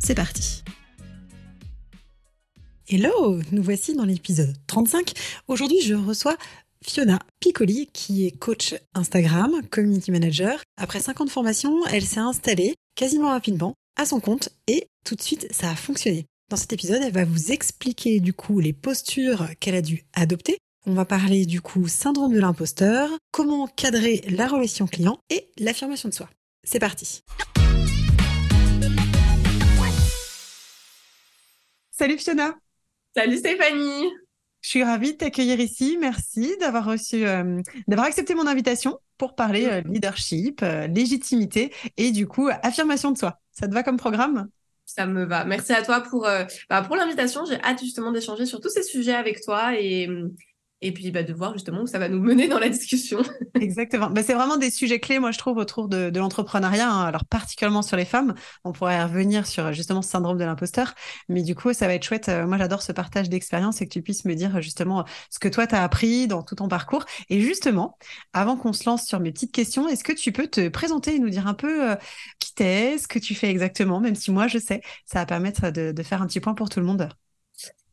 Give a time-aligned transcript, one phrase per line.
[0.00, 0.62] c'est parti.
[2.88, 5.12] Hello, nous voici dans l'épisode 35.
[5.46, 6.36] Aujourd'hui, je reçois
[6.84, 10.58] Fiona Piccoli, qui est coach Instagram, community manager.
[10.76, 15.46] Après 50 formations, elle s'est installée quasiment rapidement à son compte et tout de suite
[15.52, 16.26] ça a fonctionné.
[16.48, 20.58] Dans cet épisode, elle va vous expliquer du coup les postures qu'elle a dû adopter.
[20.86, 26.08] On va parler du coup syndrome de l'imposteur, comment cadrer la relation client et l'affirmation
[26.08, 26.28] de soi.
[26.64, 27.22] C'est parti.
[32.00, 32.54] Salut Fiona.
[33.14, 34.10] Salut Stéphanie.
[34.62, 35.98] Je suis ravie de t'accueillir ici.
[36.00, 42.10] Merci d'avoir reçu, euh, d'avoir accepté mon invitation pour parler euh, leadership, euh, légitimité et
[42.10, 43.38] du coup affirmation de soi.
[43.52, 44.48] Ça te va comme programme?
[44.86, 45.44] Ça me va.
[45.44, 46.26] Merci à toi pour,
[46.70, 47.44] bah, pour l'invitation.
[47.44, 50.08] J'ai hâte justement d'échanger sur tous ces sujets avec toi et,
[50.82, 53.22] et puis bah, de voir justement où ça va nous mener dans la discussion.
[53.60, 54.10] Exactement.
[54.10, 57.04] Bah, c'est vraiment des sujets clés, moi je trouve, autour de, de l'entrepreneuriat, hein.
[57.04, 58.34] alors particulièrement sur les femmes.
[58.64, 60.94] On pourrait revenir sur justement ce syndrome de l'imposteur,
[61.28, 62.28] mais du coup ça va être chouette.
[62.28, 65.48] Euh, moi j'adore ce partage d'expérience et que tu puisses me dire justement ce que
[65.48, 67.04] toi tu appris dans tout ton parcours.
[67.28, 67.98] Et justement,
[68.32, 71.18] avant qu'on se lance sur mes petites questions, est-ce que tu peux te présenter et
[71.18, 71.96] nous dire un peu euh,
[72.38, 75.70] qui t'es, ce que tu fais exactement, même si moi je sais, ça va permettre
[75.70, 77.08] de, de faire un petit point pour tout le monde.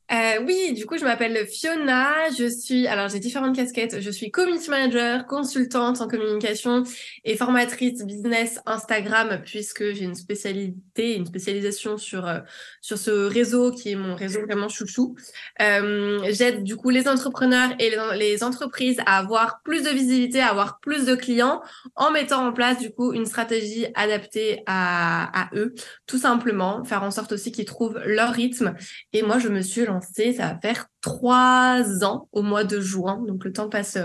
[0.09, 2.30] Euh, oui, du coup, je m'appelle Fiona.
[2.38, 4.00] Je suis, alors j'ai différentes casquettes.
[4.00, 6.83] Je suis community manager, consultante en communication
[7.25, 12.39] et formatrice business Instagram, puisque j'ai une spécialité, une spécialisation sur euh,
[12.80, 15.16] sur ce réseau qui est mon réseau vraiment chouchou.
[15.61, 20.49] Euh, J'aide du coup les entrepreneurs et les, entreprises à avoir plus de visibilité, à
[20.49, 21.61] avoir plus de clients,
[21.95, 25.73] en mettant en place du coup une stratégie adaptée à à eux,
[26.05, 28.76] tout simplement, faire en sorte aussi qu'ils trouvent leur rythme.
[29.14, 33.23] Et moi, je me suis ça va faire trois ans au mois de juin.
[33.27, 33.97] Donc le temps passe,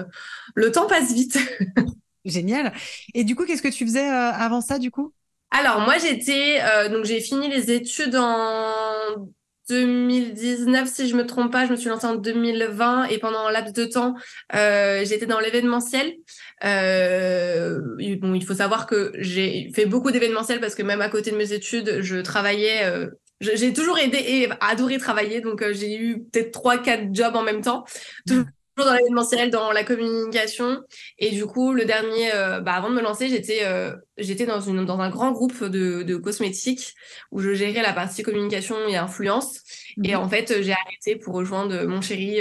[0.54, 1.38] le temps passe vite.
[2.24, 2.72] Génial.
[3.14, 5.12] Et du coup, qu'est-ce que tu faisais euh, avant ça, du coup?
[5.50, 9.28] Alors moi, j'étais euh, donc j'ai fini les études en
[9.68, 13.52] 2019, si je me trompe pas, je me suis lancée en 2020 et pendant un
[13.52, 14.14] laps de temps,
[14.54, 16.14] euh, j'étais dans l'événementiel.
[16.62, 21.36] bon, il faut savoir que j'ai fait beaucoup d'événementiel parce que même à côté de
[21.36, 23.08] mes études, je travaillais
[23.42, 27.42] j'ai toujours aidé et adoré travailler, donc euh, j'ai eu peut-être trois, quatre jobs en
[27.42, 27.84] même temps.
[28.26, 30.80] Toujours dans l'événementiel, dans la communication.
[31.18, 34.60] Et du coup, le dernier, euh, bah, avant de me lancer, j'étais euh, j'étais dans
[34.60, 36.94] une dans un grand groupe de, de cosmétiques
[37.32, 39.60] où je gérais la partie communication et influence.
[40.04, 40.22] Et mhm.
[40.22, 42.40] en fait, j'ai arrêté pour rejoindre mon chéri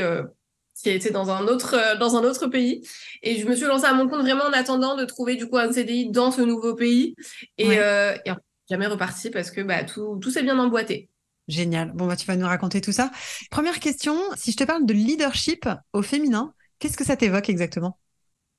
[0.76, 2.82] qui était dans un autre dans un autre pays
[3.22, 5.58] et je me suis lancée à mon compte vraiment en attendant de trouver du coup
[5.58, 7.14] un CDI dans ce nouveau pays
[7.58, 8.32] et, et
[8.72, 11.10] jamais reparti parce que bah, tout, tout s'est bien emboîté.
[11.48, 11.92] Génial.
[11.94, 13.12] Bon, bah, tu vas nous raconter tout ça.
[13.50, 17.98] Première question, si je te parle de leadership au féminin, qu'est-ce que ça t'évoque exactement?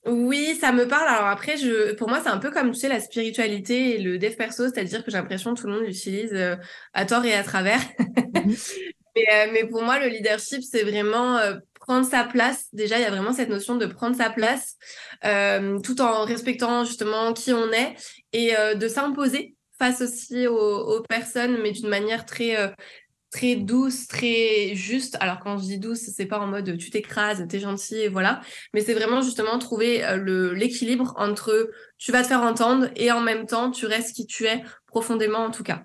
[0.05, 1.09] Oui, ça me parle.
[1.09, 4.19] Alors après, je, pour moi, c'est un peu comme tu sais la spiritualité et le
[4.19, 6.57] dev perso, c'est-à-dire que j'ai l'impression que tout le monde l'utilise euh,
[6.93, 7.81] à tort et à travers.
[8.35, 8.55] Mhm.
[9.17, 12.67] mais, euh, mais, pour moi, le leadership, c'est vraiment euh, prendre sa place.
[12.73, 14.77] Déjà, il y a vraiment cette notion de prendre sa place,
[15.83, 17.95] tout en respectant justement qui on est
[18.33, 22.69] et de s'imposer face aussi aux, personnes, mais d'une manière très euh,
[23.33, 25.17] très douce, très juste.
[25.19, 28.41] Alors quand je dis douce, c'est pas en mode tu t'écrases, t'es gentil et voilà,
[28.75, 33.11] mais c'est vraiment justement trouver euh, le l'équilibre entre tu vas te faire entendre et
[33.11, 35.83] en même temps tu restes qui tu es profondément en tout cas.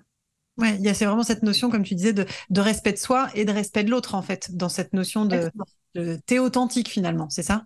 [0.58, 2.98] Ouais, il y a c'est vraiment cette notion, comme tu disais, de, de respect de
[2.98, 5.50] soi et de respect de l'autre en fait, dans cette notion de,
[5.96, 7.64] de t'es authentique finalement, c'est ça?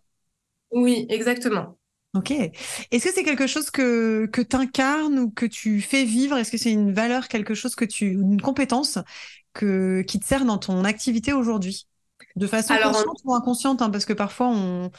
[0.70, 1.76] Oui, exactement.
[2.14, 2.30] Ok.
[2.30, 6.36] Est-ce que c'est quelque chose que, que tu incarnes ou que tu fais vivre?
[6.36, 8.98] Est-ce que c'est une valeur, quelque chose que tu, une compétence
[9.54, 11.86] que, qui te sert dans ton activité aujourd'hui?
[12.36, 14.90] De façon consciente ou inconsciente hein, Parce que parfois, on,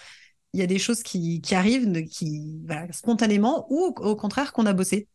[0.54, 2.62] il y a des choses qui, qui arrivent qui,
[2.92, 5.08] spontanément ou au contraire qu'on a bossé.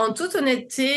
[0.00, 0.90] En toute honnêteté,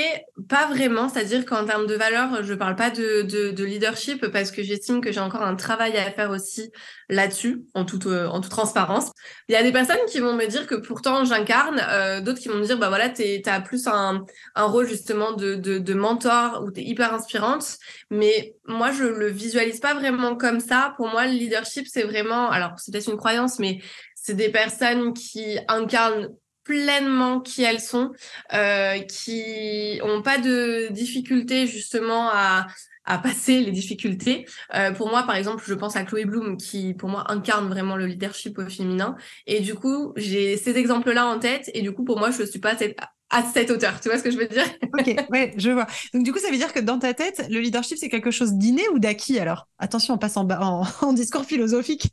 [0.48, 1.10] pas vraiment.
[1.10, 5.02] C'est-à-dire qu'en termes de valeur, je parle pas de, de, de leadership parce que j'estime
[5.02, 6.72] que j'ai encore un travail à faire aussi
[7.10, 9.12] là-dessus, en toute, euh, en toute transparence.
[9.50, 12.48] Il y a des personnes qui vont me dire que pourtant j'incarne, euh, d'autres qui
[12.48, 14.24] vont me dire, bah voilà, tu as plus un,
[14.56, 17.78] un rôle justement de, de, de mentor où tu es hyper inspirante.
[18.10, 20.94] Mais moi, je le visualise pas vraiment comme ça.
[20.96, 23.82] Pour moi, le leadership, c'est vraiment, alors c'est peut-être une croyance, mais
[24.16, 26.30] c'est des personnes qui incarnent
[26.64, 28.12] pleinement qui elles sont,
[28.54, 32.68] euh, qui ont pas de difficulté justement à,
[33.06, 34.46] à passer les difficultés.
[34.76, 37.96] Euh, pour moi, par exemple, je pense à Chloé Bloom qui, pour moi, incarne vraiment
[37.96, 39.16] le leadership au féminin.
[39.46, 41.70] Et du coup, j'ai ces exemples-là en tête.
[41.74, 42.98] Et du coup, pour moi, je ne suis pas cette,
[43.30, 44.00] à cette hauteur.
[44.00, 44.64] Tu vois ce que je veux dire?
[44.98, 45.88] Ok, ouais, je vois.
[46.14, 48.54] Donc, du coup, ça veut dire que dans ta tête, le leadership, c'est quelque chose
[48.54, 49.68] d'inné ou d'acquis alors?
[49.80, 52.10] Attention, on passe en, en, en discours philosophique.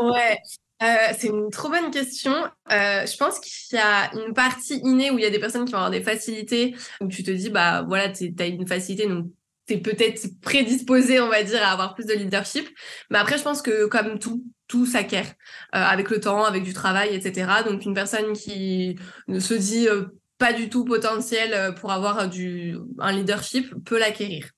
[0.00, 0.38] ouais.
[0.82, 0.86] Euh,
[1.16, 2.32] c'est une trop bonne question.
[2.72, 5.64] Euh, je pense qu'il y a une partie innée où il y a des personnes
[5.64, 9.06] qui vont avoir des facilités, où tu te dis, bah voilà, tu as une facilité,
[9.06, 9.26] donc
[9.66, 12.68] tu peut-être prédisposé, on va dire, à avoir plus de leadership.
[13.10, 15.32] Mais après, je pense que comme tout, tout s'acquiert euh,
[15.78, 17.50] avec le temps, avec du travail, etc.
[17.64, 18.96] Donc une personne qui
[19.28, 19.86] ne se dit
[20.38, 24.50] pas du tout potentiel pour avoir un leadership peut l'acquérir.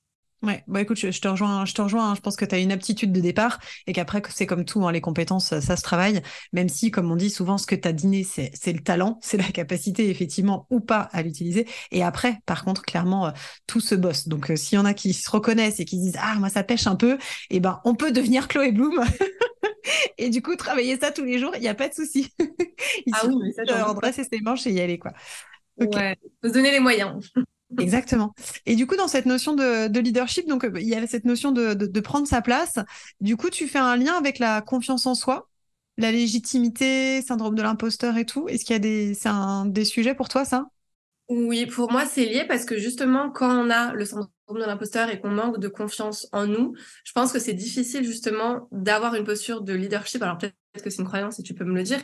[0.43, 2.11] Ouais, bah écoute, je, te rejoins, je te rejoins.
[2.11, 2.15] Hein.
[2.15, 4.93] Je pense que tu as une aptitude de départ et qu'après, c'est comme tout, hein,
[4.93, 6.21] les compétences, ça, se travaille.
[6.53, 9.39] Même si, comme on dit souvent, ce que tu as dîné, c'est le talent, c'est
[9.39, 11.67] la capacité, effectivement, ou pas à l'utiliser.
[11.91, 13.31] Et après, par contre, clairement, euh,
[13.67, 14.29] tout se bosse.
[14.29, 16.63] Donc, euh, s'il y en a qui se reconnaissent et qui disent, ah, moi, ça
[16.63, 17.17] pêche un peu,
[17.51, 19.03] eh ben, on peut devenir Chloé Bloom.
[20.19, 22.31] et du coup, travailler ça tous les jours, il n'y a pas de souci.
[23.07, 25.13] il ah oui, mais ça, redresser ses manches et y aller, quoi.
[25.79, 27.19] Ouais, faut se donner les moyens.
[27.79, 28.35] Exactement.
[28.65, 32.01] Et du coup, dans cette notion de, leadership, donc il y a cette notion de,
[32.01, 32.79] prendre sa place.
[33.21, 35.49] Du coup, tu fais un lien avec la confiance en soi,
[35.97, 38.49] la légitimité, syndrome de l'imposteur et tout.
[38.49, 40.67] Est-ce qu'il y a des, c'est un des sujets pour toi, ça?
[41.29, 45.11] Oui, pour moi, c'est lié parce que justement, quand on a le syndrome de l'imposteur
[45.11, 49.25] et qu'on manque de confiance en nous, je pense que c'est difficile justement d'avoir une
[49.25, 50.23] posture de leadership.
[50.23, 50.55] Alors peut-être
[50.85, 52.01] que c'est une croyance et tu peux me le dire,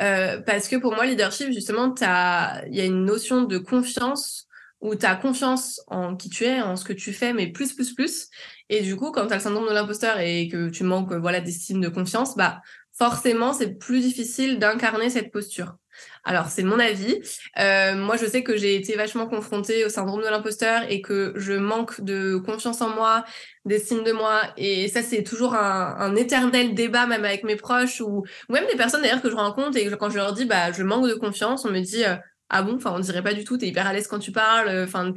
[0.00, 4.45] euh, parce que pour moi, leadership, justement, il y a une notion de confiance
[4.80, 7.74] où tu as confiance en qui tu es, en ce que tu fais, mais plus,
[7.74, 8.28] plus, plus.
[8.68, 11.40] Et du coup, quand tu as le syndrome de l'imposteur et que tu manques voilà,
[11.40, 12.60] d'estime, de confiance, bah,
[12.96, 15.76] forcément, c'est plus difficile d'incarner cette posture.
[16.24, 17.20] Alors, c'est mon avis.
[17.58, 21.32] Euh, moi, je sais que j'ai été vachement confrontée au syndrome de l'imposteur et que
[21.36, 23.24] je manque de confiance en moi,
[23.64, 24.42] d'estime de moi.
[24.56, 28.76] Et ça, c'est toujours un, un, éternel débat, même avec mes proches ou, même des
[28.76, 31.64] personnes d'ailleurs que je rencontre et quand je leur dis, bah, je manque de confiance,
[31.64, 32.16] on me dit, euh,
[32.48, 32.76] ah bon?
[32.76, 35.12] Enfin on dirait pas du tout t'es hyper à l'aise quand tu parles enfin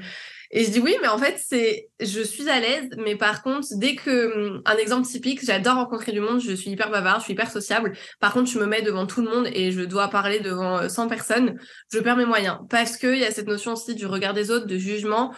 [0.52, 3.68] et je dis oui mais en fait c'est je suis à l'aise mais par contre
[3.76, 7.34] dès que un exemple typique j'adore rencontrer du monde je suis hyper bavarde je suis
[7.34, 7.94] hyper sociable.
[8.20, 11.08] Par contre je me mets devant tout le monde et je dois parler devant 100
[11.08, 11.60] personnes
[11.94, 12.58] je perds mes moyens.
[12.70, 15.34] Parce que il y a cette notion aussi du regard des autres de jugement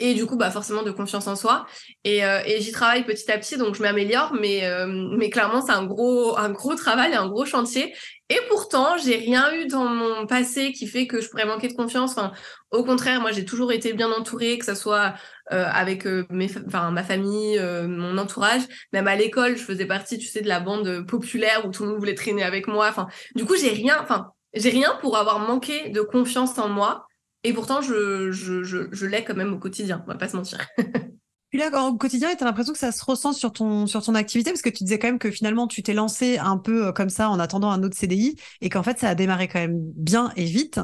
[0.00, 1.66] et du coup bah forcément de confiance en soi.
[2.04, 5.64] Et, euh, et j'y travaille petit à petit donc je m'améliore mais euh, mais clairement
[5.64, 7.94] c'est un gros un gros travail un gros chantier.
[8.30, 11.74] Et pourtant j'ai rien eu dans mon passé qui fait que je pourrais manquer de
[11.74, 12.12] confiance.
[12.12, 12.32] Enfin
[12.70, 15.14] au contraire moi j'ai toujours été bien entourée que ça soit
[15.52, 18.62] euh, avec mes enfin ma famille mon entourage.
[18.92, 21.90] Même à l'école je faisais partie tu sais de la bande populaire où tout le
[21.90, 22.88] monde voulait traîner avec moi.
[22.88, 27.06] Enfin du coup j'ai rien enfin j'ai rien pour avoir manqué de confiance en moi
[27.42, 30.66] et pourtant, je, je, l'ai quand même au quotidien, on va pas se mentir.
[31.50, 34.14] Puis là, au quotidien, tu as l'impression que ça se ressent sur ton, sur ton
[34.14, 36.92] activité, parce que tu disais quand même que finalement, tu t'es lancé un peu euh,
[36.92, 39.80] comme ça en attendant un autre CDI, et qu'en fait, ça a démarré quand même
[39.96, 40.80] bien et vite.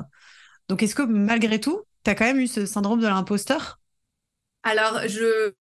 [0.69, 3.79] Donc, est-ce que malgré tout, tu as quand même eu ce syndrome de l'imposteur?
[4.67, 5.53] Alors, je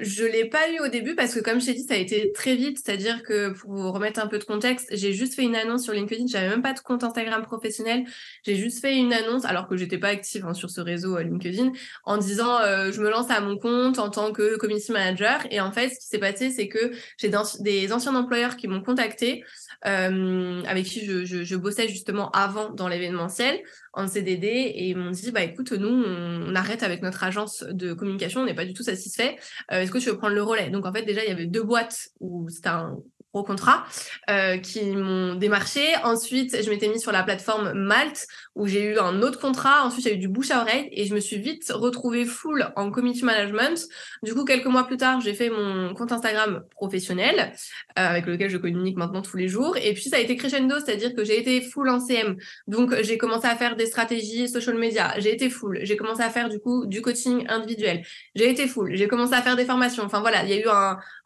[0.00, 2.32] je l'ai pas eu au début parce que comme je t'ai dit, ça a été
[2.32, 2.78] très vite.
[2.82, 5.92] C'est-à-dire que pour vous remettre un peu de contexte, j'ai juste fait une annonce sur
[5.92, 6.26] LinkedIn.
[6.28, 8.04] J'avais même pas de compte Instagram professionnel.
[8.42, 11.22] J'ai juste fait une annonce, alors que j'étais pas active hein, sur ce réseau euh,
[11.22, 11.72] LinkedIn,
[12.04, 15.46] en disant euh, je me lance à mon compte en tant que community manager.
[15.50, 18.82] Et en fait, ce qui s'est passé, c'est que j'ai des anciens employeurs qui m'ont
[18.82, 19.44] contacté,
[19.86, 23.60] euh, avec qui je, je bossais justement avant dans l'événementiel
[23.96, 27.92] en CDD et ils m'ont dit bah écoute nous on, arrête avec notre agence de
[27.92, 29.36] communication on n'est pas du tout satisfait.
[29.72, 30.70] Euh, est-ce que tu veux prendre le relais?
[30.70, 32.98] Donc en fait déjà il y avait deux boîtes où c'était un
[33.34, 33.84] gros contrat
[34.30, 38.98] euh, qui m'ont démarché ensuite je m'étais mis sur la plateforme Malte où j'ai eu
[38.98, 41.70] un autre contrat ensuite j'ai eu du bouche à oreille et je me suis vite
[41.74, 43.88] retrouvée full en community management
[44.22, 47.52] du coup quelques mois plus tard j'ai fait mon compte Instagram professionnel
[47.98, 50.76] euh, avec lequel je communique maintenant tous les jours et puis ça a été crescendo
[50.76, 52.36] c'est-à-dire que j'ai été full en CM
[52.68, 55.14] donc j'ai commencé à faire des stratégies social media.
[55.18, 55.80] J'ai été full.
[55.82, 58.04] J'ai commencé à faire du coup du coaching individuel.
[58.34, 58.94] J'ai été full.
[58.94, 60.04] J'ai commencé à faire des formations.
[60.04, 60.68] Enfin voilà, il y a eu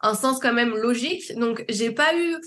[0.01, 1.35] un sens quand même logique.
[1.37, 2.37] Donc j'ai pas eu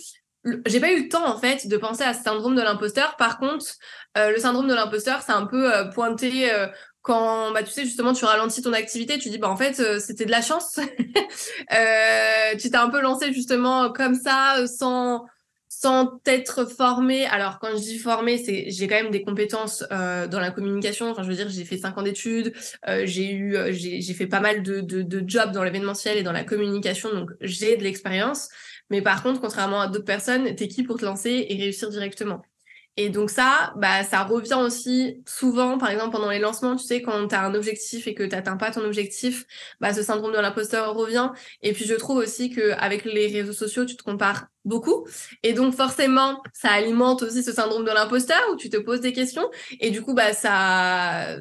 [0.66, 3.16] j'ai pas eu le temps en fait de penser à ce syndrome de l'imposteur.
[3.16, 3.66] Par contre,
[4.18, 6.66] euh, le syndrome de l'imposteur, c'est un peu euh, pointé euh,
[7.02, 10.24] quand bah tu sais justement tu ralentis ton activité, tu dis bah en fait c'était
[10.24, 10.78] de la chance.
[12.58, 15.26] tu t'es un peu lancé justement comme ça sans
[15.82, 17.26] sans être formé.
[17.26, 21.10] Alors, quand je dis formé, c'est j'ai quand même des compétences euh, dans la communication.
[21.10, 22.54] Enfin, je veux dire, j'ai fait cinq ans d'études,
[22.88, 26.22] euh, j'ai eu, euh, j'ai fait pas mal de, de, de jobs dans l'événementiel et
[26.22, 28.48] dans la communication, donc j'ai de l'expérience.
[28.90, 32.42] Mais par contre, contrairement à d'autres personnes, t'es qui pour te lancer et réussir directement?
[32.96, 37.00] Et donc ça, bah, ça revient aussi souvent, par exemple, pendant les lancements, tu sais,
[37.00, 39.46] quand tu as un objectif et que tu n'atteins pas ton objectif,
[39.80, 41.30] bah, ce syndrome de l'imposteur revient.
[41.62, 45.06] Et puis je trouve aussi qu'avec les réseaux sociaux, tu te compares beaucoup.
[45.42, 49.12] Et donc forcément, ça alimente aussi ce syndrome de l'imposteur où tu te poses des
[49.14, 49.48] questions.
[49.80, 51.38] Et du coup, bah, ça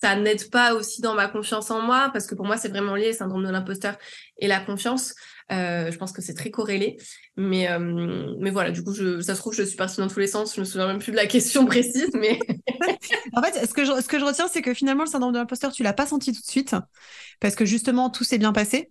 [0.00, 2.94] ça n'aide pas aussi dans ma confiance en moi, parce que pour moi, c'est vraiment
[2.94, 3.96] lié, le syndrome de l'imposteur
[4.38, 5.14] et la confiance.
[5.52, 6.96] Euh, je pense que c'est très corrélé.
[7.36, 10.18] Mais, euh, mais voilà, du coup, je, ça se trouve, je suis partie dans tous
[10.18, 10.54] les sens.
[10.54, 12.38] Je me souviens même plus de la question précise, mais.
[13.32, 15.38] en fait, ce que, je, ce que je retiens, c'est que finalement, le syndrome de
[15.38, 16.74] l'imposteur, tu l'as pas senti tout de suite,
[17.40, 18.90] parce que justement, tout s'est bien passé,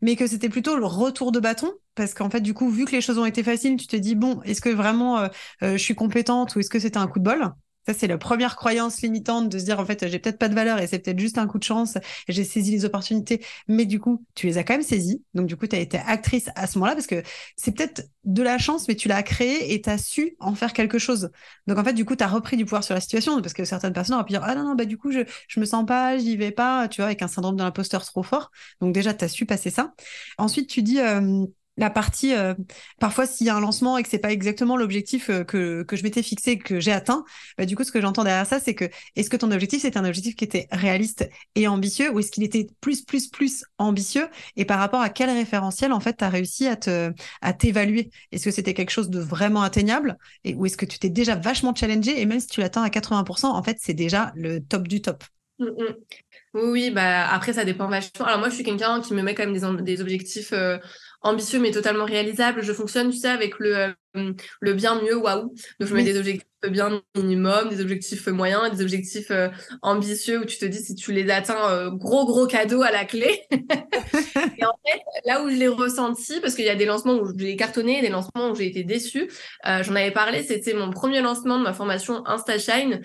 [0.00, 2.92] mais que c'était plutôt le retour de bâton, parce qu'en fait, du coup, vu que
[2.92, 5.28] les choses ont été faciles, tu te dis, bon, est-ce que vraiment euh,
[5.62, 7.52] je suis compétente ou est-ce que c'était un coup de bol?
[7.86, 10.54] Ça, c'est la première croyance limitante de se dire, en fait, j'ai peut-être pas de
[10.54, 11.98] valeur et c'est peut-être juste un coup de chance.
[12.28, 15.22] J'ai saisi les opportunités, mais du coup, tu les as quand même saisies.
[15.34, 17.22] Donc, du coup, tu as été actrice à ce moment-là parce que
[17.56, 20.72] c'est peut-être de la chance, mais tu l'as créé et tu as su en faire
[20.72, 21.30] quelque chose.
[21.66, 23.64] Donc, en fait, du coup, tu as repris du pouvoir sur la situation parce que
[23.64, 25.86] certaines personnes auraient pu dire, ah non, non, bah, du coup, je, je me sens
[25.86, 28.50] pas, j'y vais pas, tu vois, avec un syndrome de l'imposteur trop fort.
[28.80, 29.92] Donc, déjà, tu as su passer ça.
[30.38, 32.54] Ensuite, tu dis, euh, la partie euh,
[33.00, 35.96] parfois s'il y a un lancement et que c'est pas exactement l'objectif euh, que, que
[35.96, 37.24] je m'étais fixé que j'ai atteint
[37.58, 39.98] bah, du coup ce que j'entends derrière ça c'est que est-ce que ton objectif c'était
[39.98, 44.28] un objectif qui était réaliste et ambitieux ou est-ce qu'il était plus plus plus ambitieux
[44.56, 48.10] et par rapport à quel référentiel en fait tu as réussi à te à t'évaluer?
[48.32, 51.34] Est-ce que c'était quelque chose de vraiment atteignable et ou est-ce que tu t'es déjà
[51.36, 54.88] vachement challengé et même si tu l'atteins à 80% en fait c'est déjà le top
[54.88, 55.24] du top?
[55.58, 55.94] Mmh, mmh.
[56.54, 58.26] Oui, oui, bah après ça dépend vachement.
[58.26, 60.78] Alors moi je suis quelqu'un qui me met quand même des, des objectifs euh,
[61.22, 62.62] ambitieux mais totalement réalisable.
[62.62, 63.92] Je fonctionne, tu sais, avec le, euh,
[64.60, 65.54] le bien mieux, waouh.
[65.80, 69.48] Donc, je mets des objectifs bien minimum, des objectifs moyens, des objectifs euh,
[69.82, 73.04] ambitieux où tu te dis si tu les atteins, euh, gros, gros cadeau à la
[73.04, 73.42] clé.
[73.50, 77.32] et en fait, là où je l'ai ressenti, parce qu'il y a des lancements où
[77.36, 79.28] j'ai cartonné, des lancements où j'ai été déçue,
[79.64, 83.02] j'en avais parlé, c'était mon premier lancement de ma formation InstaShine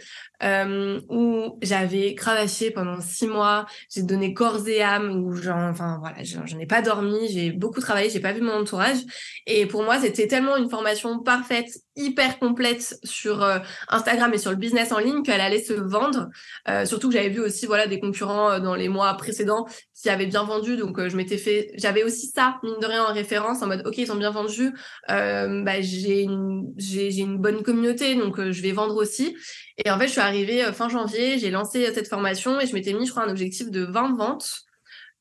[1.10, 6.18] où j'avais cravaché pendant six mois, j'ai donné corps et âme, où j'en, enfin voilà,
[6.24, 8.98] j'en ai pas dormi, j'ai beaucoup travaillé, j'ai pas vu mon entourage.
[9.46, 14.51] Et pour moi, c'était tellement une formation parfaite, hyper complète sur euh, Instagram et sur
[14.51, 16.29] le business en ligne qu'elle allait se vendre.
[16.70, 20.10] Euh, surtout que j'avais vu aussi voilà des concurrents euh, dans les mois précédents qui
[20.10, 23.62] avaient bien vendu, donc je m'étais fait, j'avais aussi ça mine de rien en référence
[23.62, 24.74] en mode ok ils ont bien vendu,
[25.08, 29.38] bah, j'ai une j'ai une bonne communauté donc je vais vendre aussi.
[29.84, 32.93] Et en fait je suis arrivée fin janvier, j'ai lancé cette formation et je m'étais
[32.93, 34.65] mis je crois un objectif de 20 ventes.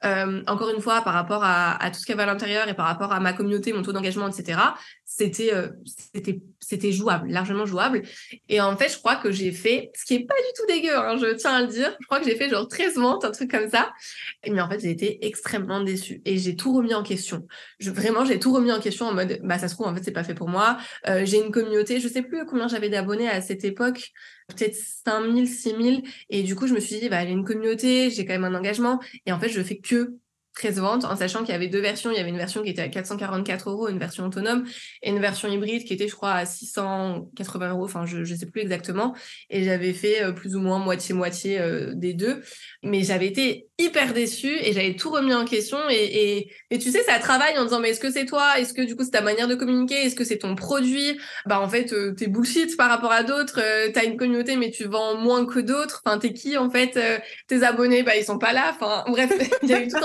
[0.05, 2.69] Euh, encore une fois, par rapport à, à tout ce qu'il y avait à l'intérieur
[2.69, 4.59] et par rapport à ma communauté, mon taux d'engagement, etc.,
[5.05, 8.03] c'était euh, jouable, largement jouable.
[8.49, 10.97] Et en fait, je crois que j'ai fait, ce qui est pas du tout dégueu,
[10.97, 13.31] hein, je tiens à le dire, je crois que j'ai fait genre 13 ventes, un
[13.31, 13.93] truc comme ça.
[14.49, 17.47] Mais en fait, j'ai été extrêmement déçue et j'ai tout remis en question.
[17.81, 20.03] Je, vraiment, j'ai tout remis en question en mode, bah ça se trouve, en fait,
[20.05, 20.79] c'est pas fait pour moi.
[21.09, 24.13] Euh, j'ai une communauté, je sais plus combien j'avais d'abonnés à cette époque,
[24.51, 26.03] peut-être 5000, 6000.
[26.29, 28.55] Et du coup, je me suis dit, bah, j'ai une communauté, j'ai quand même un
[28.55, 29.01] engagement.
[29.27, 30.19] Et en fait, je fais que
[30.55, 32.11] 13 ventes, en sachant qu'il y avait deux versions.
[32.11, 34.67] Il y avait une version qui était à 444 euros, une version autonome,
[35.03, 37.85] et une version hybride qui était, je crois, à 680 euros.
[37.85, 39.15] Enfin, je ne sais plus exactement.
[39.49, 42.43] Et j'avais fait euh, plus ou moins moitié-moitié euh, des deux.
[42.83, 45.79] Mais j'avais été hyper déçue et j'avais tout remis en question.
[45.89, 48.59] Et, tu sais, ça travaille en disant, mais est-ce que c'est toi?
[48.59, 50.05] Est-ce que du coup, c'est ta manière de communiquer?
[50.05, 51.19] Est-ce que c'est ton produit?
[51.47, 53.61] Bah, en fait, euh, t'es bullshit par rapport à d'autres.
[53.93, 56.03] T'as une communauté, mais tu vends moins que d'autres.
[56.05, 56.99] Enfin, t'es qui, en fait?
[57.47, 58.75] Tes abonnés, bah, ils sont pas là.
[58.75, 59.31] Enfin, bref,
[59.63, 59.97] il y a eu tout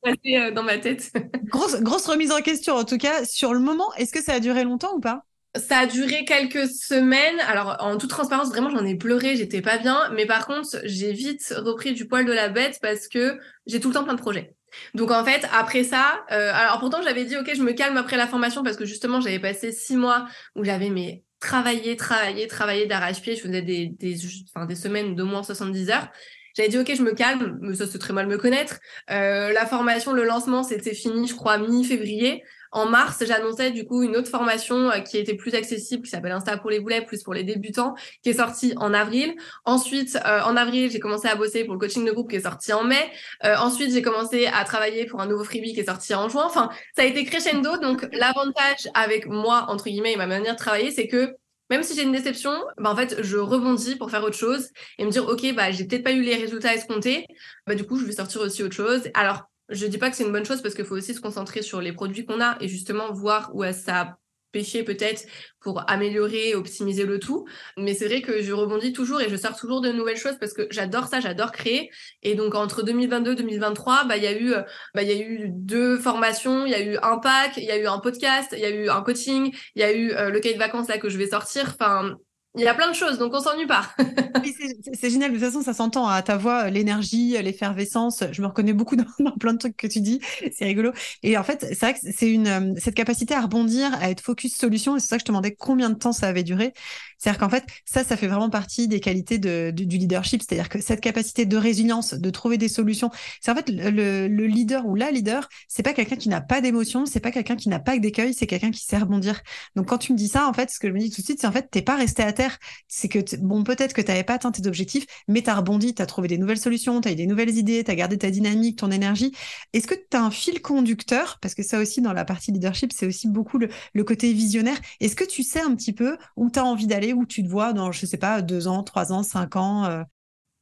[0.00, 1.12] passé euh, dans ma tête.
[1.44, 3.92] grosse, grosse remise en question, en tout cas, sur le moment.
[3.94, 5.24] Est-ce que ça a duré longtemps ou pas?
[5.54, 7.38] Ça a duré quelques semaines.
[7.40, 10.08] Alors, en toute transparence, vraiment, j'en ai pleuré, j'étais pas bien.
[10.14, 13.88] Mais par contre, j'ai vite repris du poil de la bête parce que j'ai tout
[13.88, 14.54] le temps plein de projets.
[14.94, 18.16] Donc, en fait, après ça, euh, alors pourtant, j'avais dit, OK, je me calme après
[18.16, 22.86] la formation parce que justement, j'avais passé six mois où j'avais mais travaillé, travaillé, travaillé
[22.86, 23.36] d'arrache-pied.
[23.36, 24.16] Je faisais des, des,
[24.54, 26.08] enfin, des semaines de moins 70 heures.
[26.56, 28.78] J'avais dit, OK, je me calme, mais ça, c'est très mal me connaître.
[29.10, 32.42] Euh, la formation, le lancement, c'était fini, je crois, mi-février.
[32.72, 36.32] En mars, j'annonçais du coup une autre formation euh, qui était plus accessible, qui s'appelle
[36.32, 39.34] Insta pour les boulets, plus pour les débutants, qui est sortie en avril.
[39.66, 42.40] Ensuite, euh, en avril, j'ai commencé à bosser pour le coaching de groupe qui est
[42.40, 43.10] sorti en mai.
[43.44, 46.44] Euh, ensuite, j'ai commencé à travailler pour un nouveau freebie qui est sorti en juin.
[46.46, 47.76] Enfin, ça a été crescendo.
[47.76, 51.36] Donc, l'avantage avec moi, entre guillemets, et ma manière de travailler, c'est que
[51.72, 55.06] même si j'ai une déception, bah en fait, je rebondis pour faire autre chose et
[55.06, 57.26] me dire, OK, bah, j'ai peut-être pas eu les résultats escomptés.
[57.66, 59.08] Bah, du coup, je vais sortir aussi autre chose.
[59.14, 61.62] Alors, je dis pas que c'est une bonne chose parce qu'il faut aussi se concentrer
[61.62, 64.18] sur les produits qu'on a et justement voir où ça
[64.52, 65.26] péché peut-être
[65.60, 67.46] pour améliorer, optimiser le tout.
[67.76, 70.52] Mais c'est vrai que je rebondis toujours et je sors toujours de nouvelles choses parce
[70.52, 71.90] que j'adore ça, j'adore créer.
[72.22, 74.54] Et donc entre 2022 2023, bah il y a eu
[74.94, 77.70] bah il y a eu deux formations, il y a eu un pack, il y
[77.70, 80.30] a eu un podcast, il y a eu un coaching, il y a eu euh,
[80.30, 81.74] le cahier de vacances là que je vais sortir.
[81.78, 82.16] Enfin
[82.54, 83.88] il y a plein de choses, donc on s'ennuie pas.
[84.92, 85.30] c'est génial.
[85.30, 88.24] De toute façon, ça s'entend à ta voix, l'énergie, l'effervescence.
[88.30, 90.20] Je me reconnais beaucoup dans, plein de trucs que tu dis.
[90.54, 90.92] C'est rigolo.
[91.22, 94.20] Et en fait, c'est vrai que c'est une euh, cette capacité à rebondir, à être
[94.20, 94.96] focus solution.
[94.96, 96.74] Et c'est ça que je te demandais combien de temps ça avait duré.
[97.16, 100.42] C'est-à-dire qu'en fait, ça, ça fait vraiment partie des qualités du leadership.
[100.42, 103.10] C'est-à-dire que cette capacité de résilience, de trouver des solutions.
[103.40, 106.60] C'est en fait le, le, leader ou la leader, c'est pas quelqu'un qui n'a pas
[106.60, 109.40] d'émotion, c'est pas quelqu'un qui n'a pas d'écueil, c'est quelqu'un qui sait rebondir.
[109.76, 111.24] Donc quand tu me dis ça, en fait, ce que je me dis tout de
[111.24, 112.41] suite, c'est en fait, t'es pas resté à terre
[112.88, 115.94] c'est que, bon, peut-être que tu n'avais pas atteint tes objectifs, mais tu as rebondi,
[115.94, 118.18] tu as trouvé des nouvelles solutions, tu as eu des nouvelles idées, tu as gardé
[118.18, 119.32] ta dynamique, ton énergie.
[119.72, 121.38] Est-ce que tu as un fil conducteur?
[121.40, 123.68] Parce que ça aussi, dans la partie leadership, c'est aussi beaucoup le,
[124.04, 124.78] côté visionnaire.
[125.00, 127.48] Est-ce que tu sais un petit peu où tu as envie d'aller, où tu te
[127.48, 130.02] vois dans, je sais pas, deux ans, trois ans, cinq ans euh?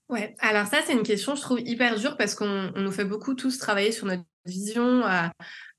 [0.09, 3.35] Ouais, alors ça, c'est une question, je trouve, hyper dure parce qu'on nous fait beaucoup
[3.35, 5.31] tous travailler sur notre vision à,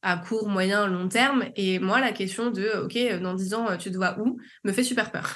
[0.01, 1.46] à, court, moyen, long terme.
[1.58, 4.84] Et moi, la question de, OK, dans dix ans, tu te vois où me fait
[4.84, 5.36] super peur.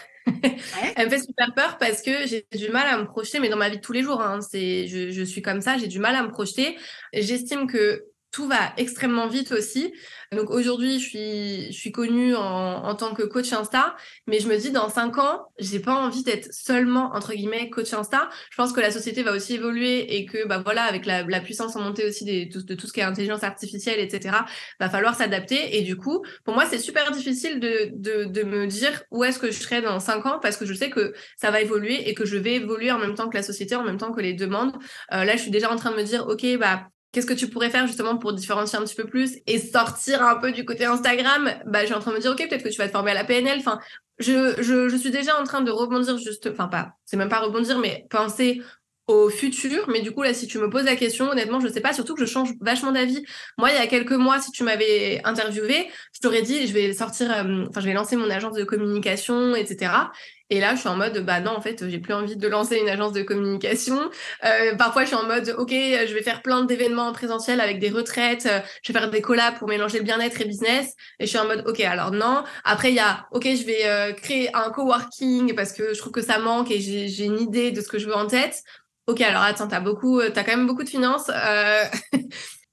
[0.96, 3.58] Elle me fait super peur parce que j'ai du mal à me projeter, mais dans
[3.58, 6.16] ma vie de tous les jours, hein, je, je, suis comme ça, j'ai du mal
[6.16, 6.78] à me projeter.
[7.14, 8.06] J'estime que
[8.36, 9.94] tout va extrêmement vite aussi.
[10.34, 13.96] Donc aujourd'hui, je suis, je suis connue en, en, tant que coach Insta,
[14.28, 17.94] mais je me dis dans cinq ans, j'ai pas envie d'être seulement entre guillemets coach
[17.94, 18.30] Insta.
[18.52, 21.40] Je pense que la société va aussi évoluer et que bah voilà, avec la, la
[21.40, 24.36] puissance en montée aussi des, de, tout ce qui est intelligence artificielle, etc.
[24.82, 25.78] Va falloir s'adapter.
[25.78, 29.40] Et du coup, pour moi, c'est super difficile de, de, de me dire où est-ce
[29.40, 32.14] que je serai dans cinq ans parce que je sais que ça va évoluer et
[32.14, 34.34] que je vais évoluer en même temps que la société, en même temps que les
[34.34, 34.74] demandes.
[35.14, 37.48] Euh, là, je suis déjà en train de me dire, ok, bah qu'est-ce que tu
[37.48, 40.84] pourrais faire justement pour différencier un petit peu plus et sortir un peu du côté
[40.84, 41.50] Instagram?
[41.66, 43.12] Bah, je suis en train de me dire, ok, peut-être que tu vas te former
[43.12, 43.58] à la PNL.
[43.58, 43.80] Enfin,
[44.20, 47.40] je, je, je suis déjà en train de rebondir juste, enfin pas, c'est même pas
[47.40, 48.62] rebondir, mais penser
[49.08, 49.88] au futur.
[49.90, 52.16] Mais du coup, là, si tu me poses la question, honnêtement, je sais pas, surtout
[52.16, 53.24] que je change vachement d'avis.
[53.58, 56.94] Moi, il y a quelques mois, si tu m'avais interviewé, je t'aurais dit, je vais
[56.94, 59.92] sortir, euh, enfin, je vais lancer mon agence de communication, etc.
[60.52, 62.78] Et là, je suis en mode, bah non, en fait, j'ai plus envie de lancer
[62.78, 64.12] une agence de communication.
[64.44, 67.80] Euh, parfois, je suis en mode, ok, je vais faire plein d'événements en présentiel avec
[67.80, 70.94] des retraites, euh, je vais faire des collabs pour mélanger le bien-être et business.
[71.20, 72.44] Et je suis en mode, ok, alors non.
[72.64, 76.22] Après, il y a, ok, je vais créer un coworking parce que je trouve que
[76.22, 78.64] ça manque et j'ai une idée de ce que je veux en tête.
[79.08, 81.30] Ok, alors attends, t'as beaucoup, t'as quand même beaucoup de finances.
[81.30, 81.84] Euh...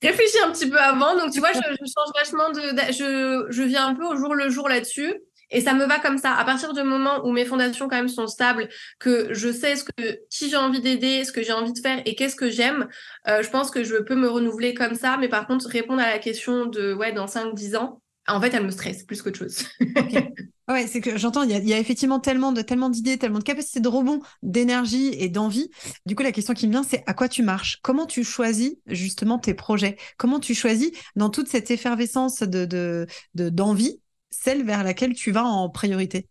[0.03, 1.17] Réfléchis un petit peu avant.
[1.17, 4.35] Donc, tu vois, je, je change vachement de, je, je viens un peu au jour
[4.35, 5.15] le jour là-dessus.
[5.53, 6.33] Et ça me va comme ça.
[6.33, 8.69] À partir du moment où mes fondations quand même sont stables,
[8.99, 12.01] que je sais ce que qui j'ai envie d'aider, ce que j'ai envie de faire
[12.07, 12.89] et qu'est-ce que j'aime,
[13.29, 15.19] euh, je pense que je peux me renouveler comme ça.
[15.19, 18.65] Mais par contre, répondre à la question de ouais dans 5-10 ans, en fait, elle
[18.65, 19.65] me stresse plus qu'autre chose.
[20.69, 23.81] Ouais, c'est que j'entends, il y, a effectivement tellement de tellement d'idées, tellement de capacités
[23.81, 25.71] de rebond, d'énergie et d'envie.
[26.07, 27.81] Du coup, la question qui me vient, c'est à quoi tu marches?
[27.83, 29.97] Comment tu choisis justement tes projets?
[30.19, 35.69] Comment tu choisis dans toute cette effervescence de d'envie, celle vers laquelle tu vas en
[35.69, 36.29] priorité?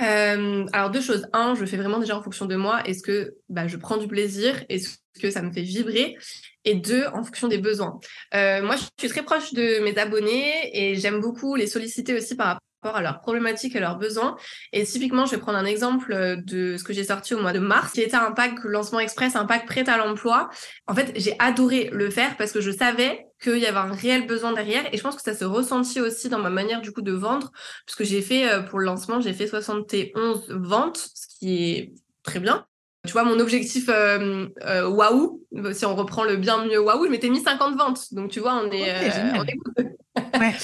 [0.00, 1.28] Euh, alors deux choses.
[1.32, 2.82] Un, je fais vraiment déjà en fonction de moi.
[2.86, 4.64] Est-ce que bah, je prends du plaisir?
[4.68, 6.16] Est-ce que ça me fait vibrer?
[6.64, 7.98] Et deux, en fonction des besoins.
[8.34, 12.36] Euh, moi, je suis très proche de mes abonnés et j'aime beaucoup les solliciter aussi
[12.36, 12.46] par
[12.82, 14.36] rapport à leurs problématiques et leurs besoins.
[14.72, 17.52] Et typiquement, je vais prendre un exemple euh, de ce que j'ai sorti au mois
[17.52, 20.50] de mars, qui était un pack lancement express, un pack prêt à l'emploi.
[20.86, 24.26] En fait, j'ai adoré le faire parce que je savais qu'il y avait un réel
[24.26, 27.02] besoin derrière et je pense que ça se ressentit aussi dans ma manière du coup
[27.02, 27.50] de vendre
[27.86, 31.92] puisque j'ai fait euh, pour le lancement, j'ai fait 71 ventes, ce qui est
[32.22, 32.66] très bien.
[33.06, 37.10] Tu vois, mon objectif euh, euh, waouh, si on reprend le bien mieux waouh, je
[37.10, 38.12] m'étais mis 50 ventes.
[38.12, 38.92] Donc, tu vois, on est,
[39.34, 39.90] on est...
[40.38, 40.54] Ouais.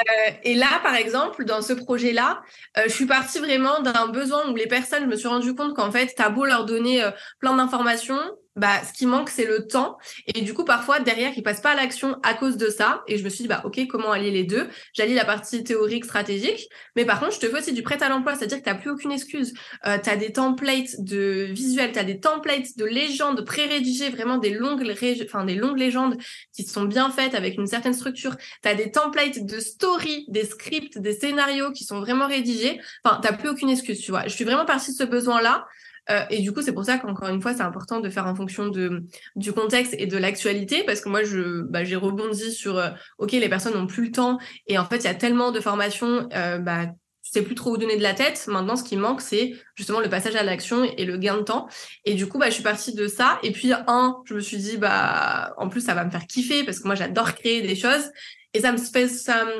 [0.00, 2.42] Euh, et là, par exemple, dans ce projet-là,
[2.78, 5.74] euh, je suis partie vraiment d'un besoin où les personnes, je me suis rendu compte
[5.74, 8.20] qu'en fait, t'as beau leur donner euh, plein d'informations,
[8.56, 9.98] bah, ce qui manque, c'est le temps.
[10.34, 13.02] Et du coup, parfois, derrière, ils passent pas à l'action à cause de ça.
[13.08, 14.68] Et je me suis dit, bah, OK, comment allier les deux?
[14.92, 16.68] J'allie la partie théorique, stratégique.
[16.96, 18.34] Mais par contre, je te fais aussi du prêt à l'emploi.
[18.34, 19.54] C'est-à-dire que t'as plus aucune excuse.
[19.86, 24.84] Euh, t'as des templates de visuels, t'as des templates de légendes pré-rédigées, vraiment des longues,
[25.24, 26.16] enfin, des longues légendes
[26.52, 28.36] qui sont bien faites avec une certaine structure.
[28.62, 32.80] T'as des templates de story, des scripts, des scénarios qui sont vraiment rédigés.
[33.04, 34.24] Enfin, t'as plus aucune excuse, tu vois.
[34.24, 35.66] Je suis vraiment partie de ce besoin-là.
[36.10, 38.34] Euh, et du coup, c'est pour ça qu'encore une fois, c'est important de faire en
[38.34, 39.04] fonction de,
[39.36, 43.32] du contexte et de l'actualité, parce que moi, je, bah, j'ai rebondi sur, euh, OK,
[43.32, 46.28] les personnes n'ont plus le temps, et en fait, il y a tellement de formations,
[46.34, 48.46] euh, bah, tu sais plus trop où donner de la tête.
[48.48, 51.68] Maintenant, ce qui manque, c'est justement le passage à l'action et le gain de temps.
[52.04, 53.38] Et du coup, bah, je suis partie de ça.
[53.42, 56.64] Et puis, un, je me suis dit, bah, en plus, ça va me faire kiffer
[56.64, 58.10] parce que moi, j'adore créer des choses.
[58.54, 58.78] Et ça me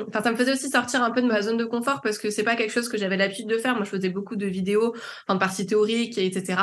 [0.07, 2.55] enfin, faisait aussi sortir un peu de ma zone de confort parce que c'est pas
[2.55, 3.75] quelque chose que j'avais l'habitude de faire.
[3.75, 4.95] Moi, je faisais beaucoup de vidéos,
[5.27, 6.57] en partie théorique, etc.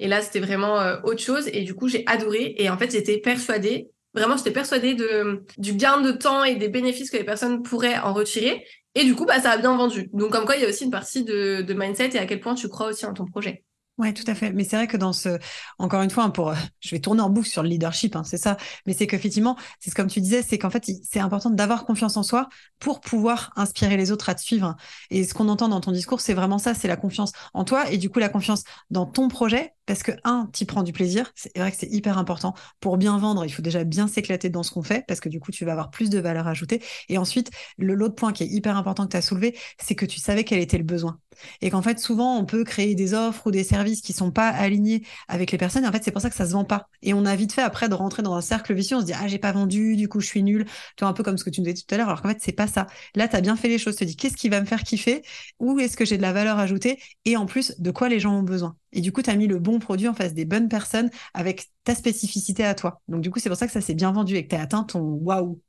[0.00, 1.48] Et là, c'était vraiment euh, autre chose.
[1.52, 2.56] Et du coup, j'ai adoré.
[2.58, 6.68] Et en fait, j'étais persuadée, vraiment, j'étais persuadée de, du gain de temps et des
[6.68, 8.66] bénéfices que les personnes pourraient en retirer.
[8.96, 10.10] Et du coup, bah, ça a bien vendu.
[10.12, 12.40] Donc, comme quoi, il y a aussi une partie de, de mindset et à quel
[12.40, 13.65] point tu crois aussi en ton projet.
[13.98, 14.52] Ouais, tout à fait.
[14.52, 15.38] Mais c'est vrai que dans ce,
[15.78, 18.36] encore une fois, hein, pour, je vais tourner en boucle sur le leadership, hein, c'est
[18.36, 18.58] ça.
[18.84, 22.22] Mais c'est qu'effectivement, c'est comme tu disais, c'est qu'en fait, c'est important d'avoir confiance en
[22.22, 24.76] soi pour pouvoir inspirer les autres à te suivre.
[25.08, 27.90] Et ce qu'on entend dans ton discours, c'est vraiment ça, c'est la confiance en toi
[27.90, 31.32] et du coup la confiance dans ton projet, parce que un, tu prends du plaisir.
[31.34, 33.46] C'est vrai que c'est hyper important pour bien vendre.
[33.46, 35.72] Il faut déjà bien s'éclater dans ce qu'on fait, parce que du coup, tu vas
[35.72, 36.82] avoir plus de valeur ajoutée.
[37.08, 40.20] Et ensuite, l'autre point qui est hyper important que tu as soulevé, c'est que tu
[40.20, 41.18] savais quel était le besoin.
[41.60, 44.48] Et qu'en fait, souvent, on peut créer des offres ou des services qui sont pas
[44.48, 45.84] alignés avec les personnes.
[45.84, 46.88] Et en fait, c'est pour ça que ça se vend pas.
[47.02, 48.96] Et on a vite fait après de rentrer dans un cercle vicieux.
[48.96, 50.66] On se dit, ah, j'ai pas vendu, du coup, je suis nul.
[50.96, 52.08] Tu un peu comme ce que tu nous disais tout à l'heure.
[52.08, 52.86] Alors qu'en fait, c'est pas ça.
[53.14, 53.96] Là, tu as bien fait les choses.
[53.96, 55.22] Tu te dis, qu'est-ce qui va me faire kiffer?
[55.58, 56.98] Où est-ce que j'ai de la valeur ajoutée?
[57.24, 58.76] Et en plus, de quoi les gens ont besoin?
[58.92, 61.66] Et du coup, tu as mis le bon produit en face des bonnes personnes avec
[61.84, 63.00] ta spécificité à toi.
[63.08, 64.62] Donc, du coup, c'est pour ça que ça s'est bien vendu et que tu as
[64.62, 65.60] atteint ton waouh.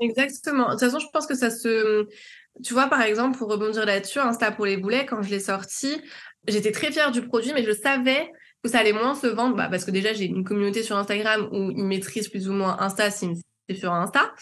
[0.00, 0.66] Exactement.
[0.66, 2.08] De toute façon, je pense que ça se.
[2.64, 6.00] Tu vois, par exemple, pour rebondir là-dessus, Insta pour les boulets, quand je l'ai sorti,
[6.48, 8.30] j'étais très fière du produit, mais je savais
[8.62, 11.48] que ça allait moins se vendre bah, parce que déjà, j'ai une communauté sur Instagram
[11.52, 13.28] où ils maîtrisent plus ou moins Insta si
[13.68, 14.32] c'est sur Insta.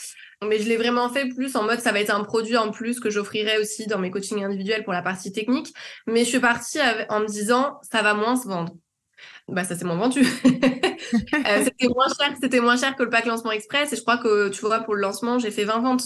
[0.43, 3.01] Mais je l'ai vraiment fait plus en mode ça va être un produit en plus
[3.01, 5.75] que j'offrirai aussi dans mes coachings individuels pour la partie technique.
[6.07, 8.73] Mais je suis partie en me disant ça va moins se vendre.
[9.49, 10.23] Bah ça s'est moins vendu.
[11.47, 14.19] Euh, c'était moins cher, c'était moins cher que le pack lancement express et je crois
[14.19, 16.03] que tu vois pour le lancement j'ai fait 20 ventes.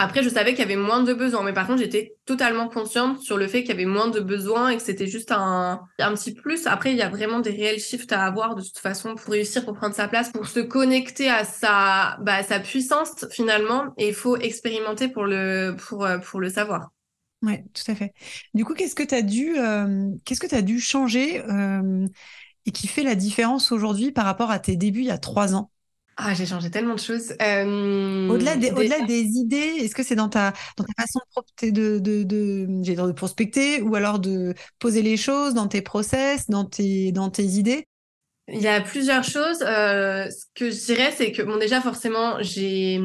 [0.00, 3.20] Après, je savais qu'il y avait moins de besoins, mais par contre, j'étais totalement consciente
[3.20, 6.14] sur le fait qu'il y avait moins de besoins et que c'était juste un, un
[6.14, 6.68] petit plus.
[6.68, 9.64] Après, il y a vraiment des réels shifts à avoir de toute façon pour réussir,
[9.64, 13.92] pour prendre sa place, pour se connecter à sa, bah, sa puissance finalement.
[13.96, 16.90] Et il faut expérimenter pour le, pour, euh, pour le savoir.
[17.42, 18.12] Ouais, tout à fait.
[18.54, 22.06] Du coup, qu'est-ce que tu as dû, euh, qu'est-ce que tu as dû changer euh,
[22.66, 25.54] et qui fait la différence aujourd'hui par rapport à tes débuts il y a trois
[25.54, 25.70] ans?
[26.16, 27.32] Ah, j'ai changé tellement de choses.
[27.40, 27.64] Euh,
[28.26, 31.20] au-delà des, au-delà des idées, est-ce que c'est dans ta, dans ta façon
[31.62, 36.46] de, de, de, de, de prospecter ou alors de poser les choses dans tes process,
[36.48, 37.86] dans tes, dans tes idées?
[38.50, 39.60] Il y a plusieurs choses.
[39.62, 42.98] Euh, ce que je dirais, c'est que bon, déjà forcément, j'ai,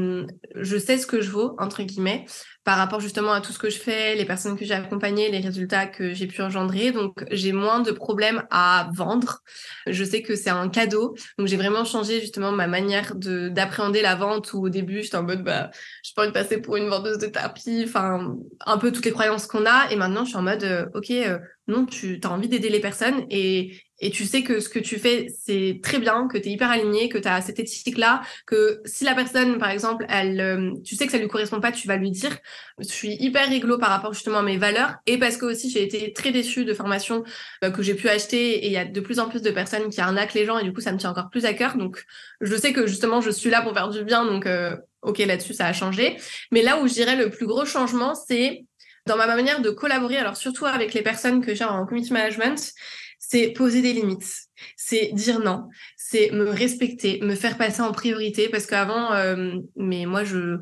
[0.55, 2.25] je sais ce que je vaux entre guillemets
[2.63, 5.39] par rapport justement à tout ce que je fais, les personnes que j'ai accompagnées, les
[5.39, 6.91] résultats que j'ai pu engendrer.
[6.91, 9.39] Donc, j'ai moins de problèmes à vendre.
[9.85, 11.15] Je sais que c'est un cadeau.
[11.37, 15.17] Donc, j'ai vraiment changé justement ma manière de d'appréhender la vente où au début, j'étais
[15.17, 15.71] en mode, bah,
[16.03, 19.45] je peux de passer pour une vendeuse de tapis, enfin, un peu toutes les croyances
[19.45, 19.91] qu'on a.
[19.91, 22.79] Et maintenant, je suis en mode, euh, OK, euh, non, tu as envie d'aider les
[22.79, 26.49] personnes et, et tu sais que ce que tu fais, c'est très bien, que tu
[26.49, 30.41] es hyper aligné, que tu as cette éthique-là, que si la personne, par exemple, elle,
[30.41, 32.37] euh, tu sais que ça lui correspond pas, tu vas lui dire.
[32.79, 35.83] Je suis hyper réglo par rapport justement à mes valeurs et parce que aussi j'ai
[35.83, 37.23] été très déçue de formations
[37.63, 39.89] euh, que j'ai pu acheter et il y a de plus en plus de personnes
[39.89, 41.77] qui arnaquent les gens et du coup ça me tient encore plus à cœur.
[41.77, 42.03] Donc
[42.41, 45.53] je sais que justement je suis là pour faire du bien, donc euh, ok là-dessus
[45.53, 46.17] ça a changé.
[46.51, 48.65] Mais là où je dirais le plus gros changement, c'est
[49.05, 52.73] dans ma manière de collaborer, alors surtout avec les personnes que j'ai en community management,
[53.29, 54.29] c'est poser des limites,
[54.75, 60.05] c'est dire non, c'est me respecter, me faire passer en priorité parce qu'avant, euh, mais
[60.05, 60.57] moi je,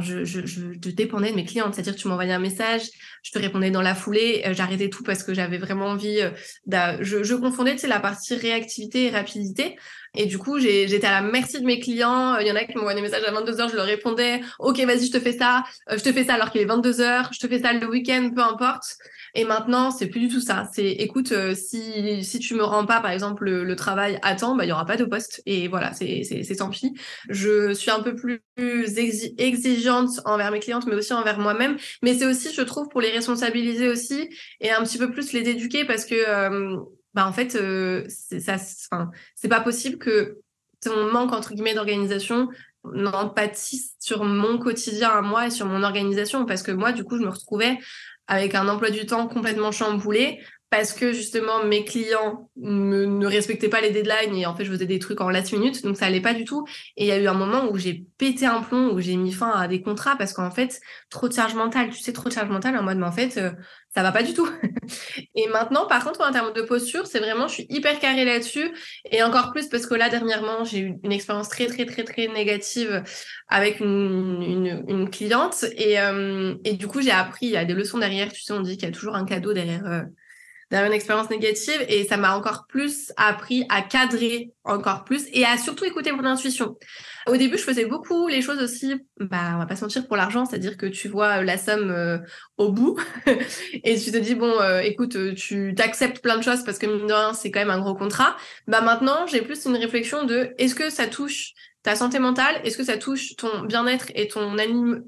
[0.00, 2.82] je, je, dépendais de mes clientes, c'est-à-dire tu m'envoyais un message,
[3.22, 6.96] je te répondais dans la foulée, euh, j'arrêtais tout parce que j'avais vraiment envie, euh,
[7.00, 9.76] je, je confondais tu sais, la partie réactivité et rapidité.
[10.14, 12.38] Et du coup, j'étais à la merci de mes clients.
[12.38, 15.06] Il y en a qui m'envoyaient des messages à 22h, je leur répondais, OK, vas-y,
[15.06, 15.64] je te fais ça.
[15.90, 18.40] je te fais ça alors qu'il est 22h, je te fais ça le week-end, peu
[18.40, 18.96] importe.
[19.34, 20.68] Et maintenant, c'est plus du tout ça.
[20.72, 24.56] C'est, écoute, euh, si, si tu me rends pas, par exemple, le, travail à temps,
[24.56, 25.42] bah, il y aura pas de poste.
[25.46, 26.94] Et voilà, c'est, tant pis.
[27.28, 31.76] Je suis un peu plus exigeante envers mes clientes, mais aussi envers moi-même.
[32.02, 34.28] Mais c'est aussi, je trouve, pour les responsabiliser aussi
[34.60, 36.76] et un petit peu plus les éduquer parce que, euh,
[37.14, 38.56] bah, en fait, euh, ça,
[39.34, 40.38] c'est pas possible que
[40.80, 42.48] ton manque, entre guillemets, d'organisation
[42.92, 47.18] n'empathise sur mon quotidien à moi et sur mon organisation parce que moi du coup
[47.18, 47.78] je me retrouvais
[48.28, 53.80] avec un emploi du temps complètement chamboulé parce que justement mes clients ne respectaient pas
[53.80, 56.20] les deadlines et en fait je faisais des trucs en last minute donc ça allait
[56.20, 56.66] pas du tout.
[56.96, 59.32] Et il y a eu un moment où j'ai pété un plomb où j'ai mis
[59.32, 61.88] fin à des contrats parce qu'en fait trop de charge mentale.
[61.90, 63.50] Tu sais trop de charge mentale en mode mais en fait euh,
[63.94, 64.48] ça va pas du tout.
[65.34, 68.70] Et maintenant par contre en termes de posture c'est vraiment je suis hyper carrée là-dessus.
[69.10, 72.28] Et encore plus parce que là dernièrement j'ai eu une expérience très très très très
[72.28, 73.02] négative
[73.48, 75.64] avec une, une, une cliente.
[75.76, 78.30] Et, euh, et du coup j'ai appris il y a des leçons derrière.
[78.30, 80.02] Tu sais on dit qu'il y a toujours un cadeau derrière euh,
[80.70, 85.44] derrière une expérience négative et ça m'a encore plus appris à cadrer encore plus et
[85.44, 86.76] à surtout écouter mon intuition.
[87.26, 90.16] Au début, je faisais beaucoup les choses aussi, bah, on va pas se mentir pour
[90.16, 92.18] l'argent, c'est-à-dire que tu vois la somme euh,
[92.56, 92.98] au bout
[93.84, 96.86] et tu te dis bon, euh, écoute, euh, tu t'acceptes plein de choses parce que
[96.86, 98.36] mine de rien, c'est quand même un gros contrat.
[98.66, 101.52] Bah maintenant, j'ai plus une réflexion de est-ce que ça touche
[101.82, 104.56] ta santé mentale, est-ce que ça touche ton bien-être et ton,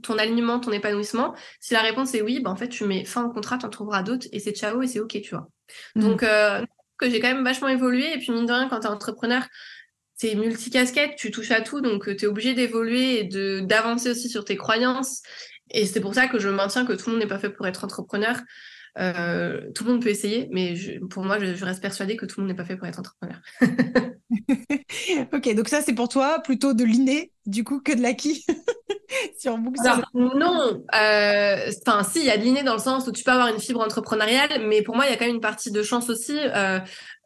[0.02, 1.34] ton alignement, ton épanouissement?
[1.60, 3.70] Si la réponse est oui, bah en fait, tu mets fin au contrat, tu en
[3.70, 5.48] trouveras d'autres et c'est ciao et c'est OK, tu vois.
[5.94, 6.00] Mmh.
[6.00, 6.64] Donc, euh,
[6.96, 8.12] que j'ai quand même vachement évolué.
[8.14, 9.42] Et puis, mine de rien, quand tu es entrepreneur,
[10.14, 14.10] c'est multicasquette, tu touches à tout, donc euh, tu es obligé d'évoluer et de d'avancer
[14.10, 15.22] aussi sur tes croyances.
[15.70, 17.66] Et c'est pour ça que je maintiens que tout le monde n'est pas fait pour
[17.66, 18.36] être entrepreneur.
[18.98, 20.74] Euh, tout le monde peut essayer, mais
[21.10, 23.40] pour moi, je, reste persuadée que tout le monde n'est pas fait pour être entrepreneur.
[25.32, 28.44] ok, donc ça, c'est pour toi plutôt de l'inné, du coup, que de l'acquis?
[29.36, 33.12] Si on Non, euh, enfin, si, il y a de l'inné dans le sens où
[33.12, 35.40] tu peux avoir une fibre entrepreneuriale, mais pour moi, il y a quand même une
[35.40, 36.38] partie de chance aussi.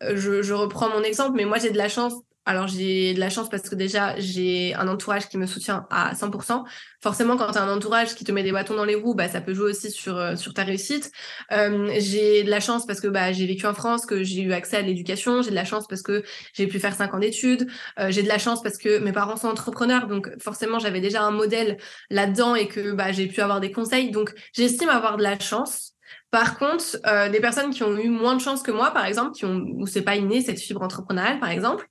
[0.01, 2.15] je, je reprends mon exemple, mais moi, j'ai de la chance
[2.47, 6.15] alors j'ai de la chance parce que déjà j'ai un entourage qui me soutient à
[6.15, 6.65] 100%.
[7.03, 9.29] Forcément, quand tu as un entourage qui te met des bâtons dans les roues, bah
[9.29, 11.11] ça peut jouer aussi sur euh, sur ta réussite.
[11.53, 14.53] Euh, j'ai de la chance parce que bah j'ai vécu en France, que j'ai eu
[14.53, 15.43] accès à l'éducation.
[15.43, 17.69] J'ai de la chance parce que j'ai pu faire cinq ans d'études.
[17.99, 21.23] Euh, j'ai de la chance parce que mes parents sont entrepreneurs, donc forcément j'avais déjà
[21.23, 21.79] un modèle
[22.11, 24.11] là-dedans et que bah j'ai pu avoir des conseils.
[24.11, 25.95] Donc j'estime avoir de la chance.
[26.31, 29.33] Par contre, euh, des personnes qui ont eu moins de chance que moi, par exemple,
[29.33, 31.87] qui ont où c'est pas inné cette fibre entrepreneuriale, par exemple,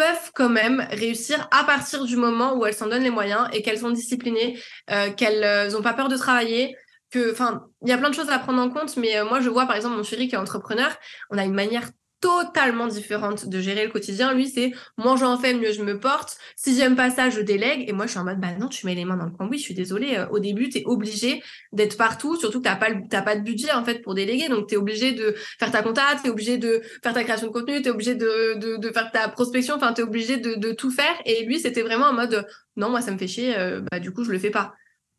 [0.00, 3.60] peuvent quand même réussir à partir du moment où elles s'en donnent les moyens et
[3.60, 4.58] qu'elles sont disciplinées,
[4.90, 6.74] euh, qu'elles n'ont pas peur de travailler.
[7.10, 9.40] Que, enfin, il y a plein de choses à prendre en compte, mais euh, moi
[9.40, 10.90] je vois par exemple mon chéri qui est entrepreneur,
[11.30, 14.34] on a une manière totalement différente de gérer le quotidien.
[14.34, 16.36] Lui, c'est moins j'en fais, mieux je me porte.
[16.54, 17.88] Si j'aime pas ça, je délègue.
[17.88, 19.58] Et moi, je suis en mode, bah non, tu mets les mains dans le cambouis.
[19.58, 20.16] Je suis désolée.
[20.16, 23.42] Euh, au début, tu es obligé d'être partout, surtout que t'as pas, t'as pas de
[23.42, 24.48] budget, en fait, pour déléguer.
[24.48, 27.52] Donc, tu es obligé de faire ta compta, es obligé de faire ta création de
[27.52, 29.76] contenu, tu es obligé de, de, de, faire ta prospection.
[29.76, 31.14] Enfin, tu es obligé de, de tout faire.
[31.24, 33.56] Et lui, c'était vraiment en mode, non, moi, ça me fait chier.
[33.58, 34.74] Euh, bah, du coup, je le fais pas.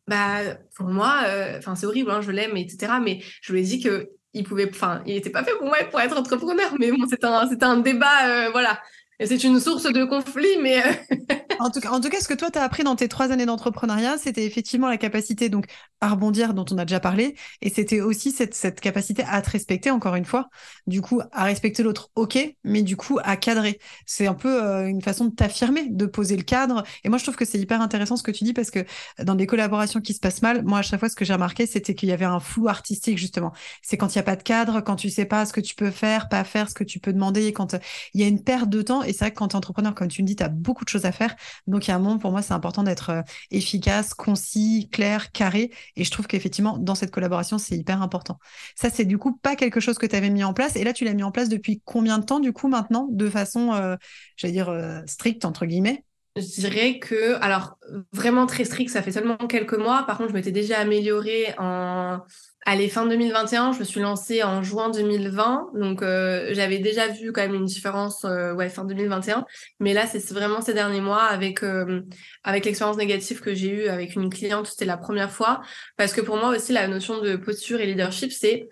[0.06, 2.94] Bah, pour moi, euh, enfin, c'est horrible, hein, je l'aime, etc.
[3.02, 5.76] Mais je lui ai dit que il pouvait, enfin, il n'était pas fait pour moi
[5.90, 8.80] pour être entrepreneur, mais bon, c'est un, c'est un débat, euh, voilà.
[9.18, 10.82] Et c'est une source de conflit, mais.
[10.82, 11.14] Euh,
[11.62, 14.44] en, tout cas, ce que toi, tu as appris dans tes trois années d'entrepreneuriat, c'était
[14.44, 15.66] effectivement la capacité donc,
[16.00, 17.36] à rebondir, dont on a déjà parlé.
[17.60, 20.48] Et c'était aussi cette, capacité à te respecter, encore une fois.
[20.86, 23.78] Du coup, à respecter l'autre, OK, mais du coup, à cadrer.
[24.06, 26.82] C'est un peu euh, une façon de t'affirmer, de poser le cadre.
[27.04, 28.84] Et moi, je trouve que c'est hyper intéressant ce que tu dis parce que
[29.22, 31.66] dans des collaborations qui se passent mal, moi, à chaque fois, ce que j'ai remarqué,
[31.66, 33.52] c'était qu'il y avait un flou artistique, justement.
[33.82, 35.74] C'est quand il n'y a pas de cadre, quand tu sais pas ce que tu
[35.74, 37.76] peux faire, pas faire, ce que tu peux demander, quand
[38.14, 39.02] il y a une perte de temps.
[39.02, 40.84] Et c'est vrai que quand tu es entrepreneur, comme tu me dis, tu as beaucoup
[40.84, 41.36] de choses à faire.
[41.66, 45.32] Donc, il y a un moment, pour moi, c'est important d'être euh, efficace, concis, clair,
[45.32, 45.70] carré.
[45.96, 48.38] Et je trouve qu'effectivement, dans cette collaboration, c'est hyper important.
[48.76, 50.76] Ça, c'est du coup pas quelque chose que tu avais mis en place.
[50.76, 53.28] Et là, tu l'as mis en place depuis combien de temps, du coup, maintenant, de
[53.28, 53.96] façon, euh,
[54.36, 56.04] j'allais dire, euh, stricte, entre guillemets?
[56.36, 57.76] Je dirais que, alors,
[58.12, 60.04] vraiment très strict, ça fait seulement quelques mois.
[60.06, 62.20] Par contre, je m'étais déjà améliorée en
[62.64, 67.32] Allez, fin 2021, je me suis lancée en juin 2020, donc euh, j'avais déjà vu
[67.32, 69.44] quand même une différence, euh, ouais, fin 2021.
[69.80, 72.02] Mais là, c'est vraiment ces derniers mois avec euh,
[72.44, 75.60] avec l'expérience négative que j'ai eue avec une cliente, c'était la première fois,
[75.96, 78.68] parce que pour moi aussi la notion de posture et leadership, c'est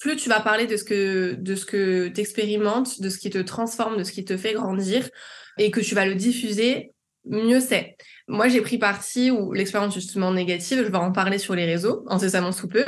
[0.00, 3.38] plus tu vas parler de ce que de ce que t'expérimentes, de ce qui te
[3.38, 5.08] transforme, de ce qui te fait grandir,
[5.56, 6.92] et que tu vas le diffuser,
[7.26, 7.96] mieux c'est.
[8.30, 12.04] Moi, j'ai pris parti ou l'expérience justement négative, je vais en parler sur les réseaux,
[12.08, 12.84] incessamment sous peu.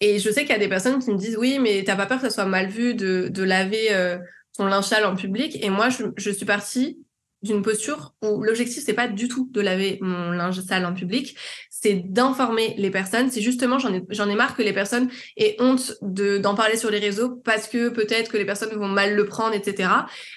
[0.00, 2.06] Et je sais qu'il y a des personnes qui me disent oui, mais t'as pas
[2.06, 4.18] peur que ça soit mal vu de, de laver euh,
[4.56, 5.56] ton linge en public?
[5.64, 6.98] Et moi, je, je suis partie
[7.42, 11.36] d'une posture où l'objectif c'est pas du tout de laver mon linge sale en public,
[11.70, 13.30] c'est d'informer les personnes.
[13.30, 16.76] C'est justement j'en ai j'en ai marre que les personnes aient honte de d'en parler
[16.76, 19.88] sur les réseaux parce que peut-être que les personnes vont mal le prendre, etc.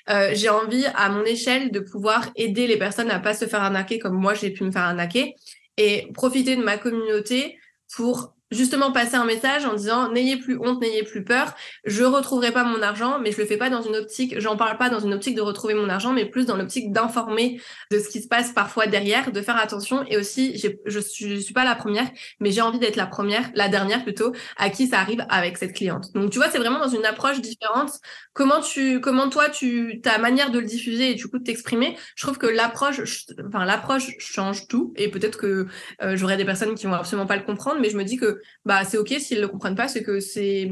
[0.10, 3.62] Euh, j'ai envie à mon échelle de pouvoir aider les personnes à pas se faire
[3.62, 5.36] arnaquer comme moi j'ai pu me faire arnaquer
[5.78, 7.58] et profiter de ma communauté
[7.96, 11.54] pour justement passer un message en disant n'ayez plus honte, n'ayez plus peur,
[11.84, 14.78] je retrouverai pas mon argent, mais je le fais pas dans une optique, j'en parle
[14.78, 17.60] pas dans une optique de retrouver mon argent, mais plus dans l'optique d'informer
[17.92, 21.54] de ce qui se passe parfois derrière, de faire attention et aussi je suis, suis
[21.54, 22.08] pas la première,
[22.40, 25.74] mais j'ai envie d'être la première, la dernière plutôt, à qui ça arrive avec cette
[25.74, 26.14] cliente.
[26.14, 27.92] Donc tu vois, c'est vraiment dans une approche différente.
[28.34, 31.98] Comment tu, comment toi tu, ta manière de le diffuser et du coup de t'exprimer,
[32.16, 35.68] je trouve que l'approche, enfin l'approche change tout et peut-être que
[36.02, 38.35] euh, j'aurai des personnes qui vont absolument pas le comprendre, mais je me dis que
[38.66, 40.70] bah c'est ok s'ils le comprennent pas, c'est que c'est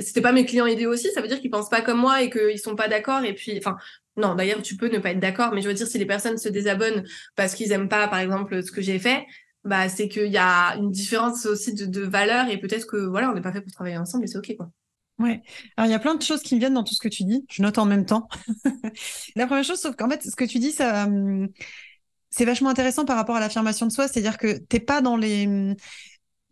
[0.00, 2.30] c'était pas mes clients idéaux aussi, ça veut dire qu'ils pensent pas comme moi et
[2.30, 3.76] qu'ils sont pas d'accord et puis enfin
[4.16, 6.38] non, d'ailleurs tu peux ne pas être d'accord, mais je veux dire si les personnes
[6.38, 7.04] se désabonnent
[7.36, 9.24] parce qu'ils aiment pas par exemple ce que j'ai fait,
[9.64, 13.34] bah c'est qu'il y a une différence aussi de, valeur et peut-être que voilà, on
[13.34, 14.70] n'est pas fait pour travailler ensemble et c'est ok quoi.
[15.18, 15.42] Ouais.
[15.76, 17.24] Alors il y a plein de choses qui me viennent dans tout ce que tu
[17.24, 17.46] dis.
[17.50, 18.28] Je note en même temps.
[19.36, 21.48] la première chose, sauf qu'en fait, ce que tu dis, ça, hum,
[22.30, 25.74] c'est vachement intéressant par rapport à l'affirmation de soi, c'est-à-dire que t'es pas dans les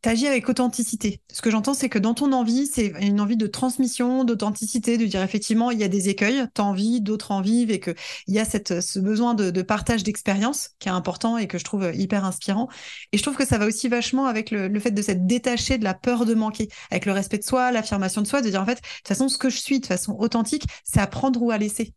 [0.07, 1.21] agis avec authenticité.
[1.33, 5.07] Ce que j'entends, c'est que dans ton envie, c'est une envie de transmission, d'authenticité, de
[5.07, 7.95] dire effectivement, il y a des écueils, tu as envie, d'autres en vivent, et qu'il
[8.29, 11.90] y a cette, ce besoin de, partage d'expérience qui est important et que je trouve
[11.95, 12.69] hyper inspirant.
[13.12, 15.79] Et je trouve que ça va aussi vachement avec le, le fait de s'être détaché
[15.79, 18.61] de la peur de manquer, avec le respect de soi, l'affirmation de soi, de dire
[18.61, 21.43] en fait, de toute façon, ce que je suis de façon authentique, c'est à prendre
[21.43, 21.95] ou à laisser.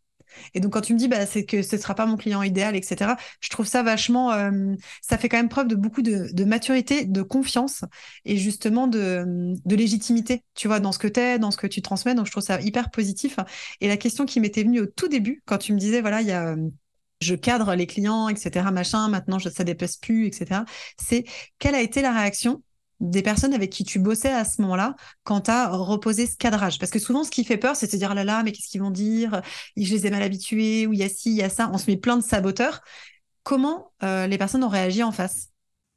[0.54, 2.42] Et donc, quand tu me dis, bah, c'est que ce ne sera pas mon client
[2.42, 4.32] idéal, etc., je trouve ça vachement.
[4.32, 7.84] Euh, ça fait quand même preuve de beaucoup de, maturité, de confiance
[8.24, 11.82] et justement de, légitimité, tu vois, dans ce que tu es, dans ce que tu
[11.82, 12.14] transmets.
[12.14, 13.38] Donc, je trouve ça hyper positif.
[13.80, 16.28] Et la question qui m'était venue au tout début, quand tu me disais, voilà, il
[16.28, 16.56] y a
[17.20, 20.60] je cadre les clients, etc., machin, maintenant je, ça dépasse plus, etc.
[20.98, 21.24] C'est
[21.58, 22.62] quelle a été la réaction
[23.00, 26.78] des personnes avec qui tu bossais à ce moment-là quand tu as reposé ce cadrage
[26.78, 28.52] Parce que souvent, ce qui fait peur, c'est de se dire, oh là là, mais
[28.52, 29.40] qu'est-ce qu'ils vont dire?
[29.76, 31.70] Je les ai mal habitués, ou il y a ci, il y a ça.
[31.72, 32.80] On se met plein de saboteurs.
[33.42, 35.48] Comment euh, les personnes ont réagi en face?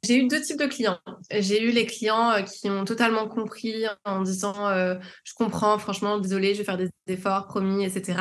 [0.04, 0.98] J'ai eu deux types de clients.
[1.30, 6.18] J'ai eu les clients euh, qui ont totalement compris en disant euh, je comprends, franchement,
[6.18, 8.18] désolé, je vais faire des efforts, promis, etc.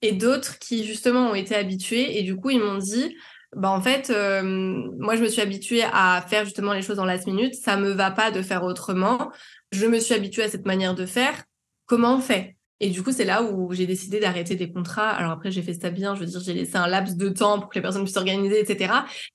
[0.00, 3.14] Et d'autres qui justement ont été habitués et du coup ils m'ont dit
[3.56, 7.26] bah en fait, moi je me suis habituée à faire justement les choses dans last
[7.26, 7.54] minute.
[7.54, 9.30] Ça me va pas de faire autrement.
[9.72, 11.44] Je me suis habituée à cette manière de faire.
[11.86, 12.56] Comment on fait?
[12.80, 15.08] Et du coup, c'est là où j'ai décidé d'arrêter des contrats.
[15.10, 16.14] Alors après, j'ai fait ça bien.
[16.14, 18.60] Je veux dire, j'ai laissé un laps de temps pour que les personnes puissent s'organiser,
[18.60, 18.92] etc.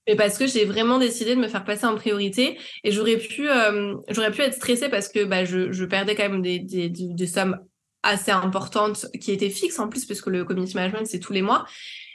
[0.08, 2.58] Mais parce que j'ai vraiment décidé de me faire passer en priorité.
[2.86, 3.48] Et j'aurais pu,
[4.10, 7.28] j'aurais pu être stressée parce que bah, je, je perdais quand même des, des, des
[7.28, 7.60] sommes
[8.02, 11.42] assez importantes qui étaient fixes en plus, parce que le community management, c'est tous les
[11.42, 11.66] mois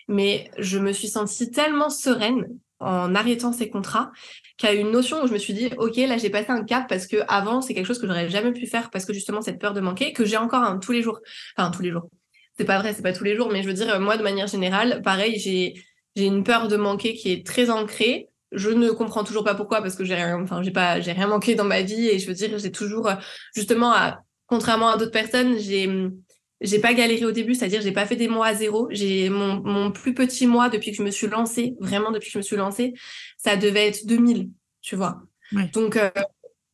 [0.08, 2.48] mais je me suis sentie tellement sereine
[2.80, 4.12] en arrêtant ces contrats
[4.56, 6.64] qu'il y a une notion où je me suis dit ok là j'ai passé un
[6.64, 9.42] cap parce que avant c'est quelque chose que j'aurais jamais pu faire parce que justement
[9.42, 11.20] cette peur de manquer que j'ai encore tous les jours.
[11.56, 12.08] Enfin tous les jours.
[12.56, 14.46] C'est pas vrai c'est pas tous les jours mais je veux dire moi de manière
[14.46, 15.74] générale pareil j'ai
[16.16, 18.28] j'ai une peur de manquer qui est très ancrée.
[18.50, 21.26] Je ne comprends toujours pas pourquoi parce que j'ai rien enfin j'ai pas j'ai rien
[21.26, 23.10] manqué dans ma vie et je veux dire j'ai toujours
[23.54, 25.86] justement à, contrairement à d'autres personnes j'ai
[26.60, 28.88] j'ai pas galéré au début, c'est-à-dire j'ai pas fait des mois à zéro.
[28.90, 32.32] J'ai mon, mon plus petit mois depuis que je me suis lancée, vraiment depuis que
[32.32, 32.94] je me suis lancée,
[33.36, 35.22] ça devait être 2000, tu vois.
[35.72, 36.10] Donc euh,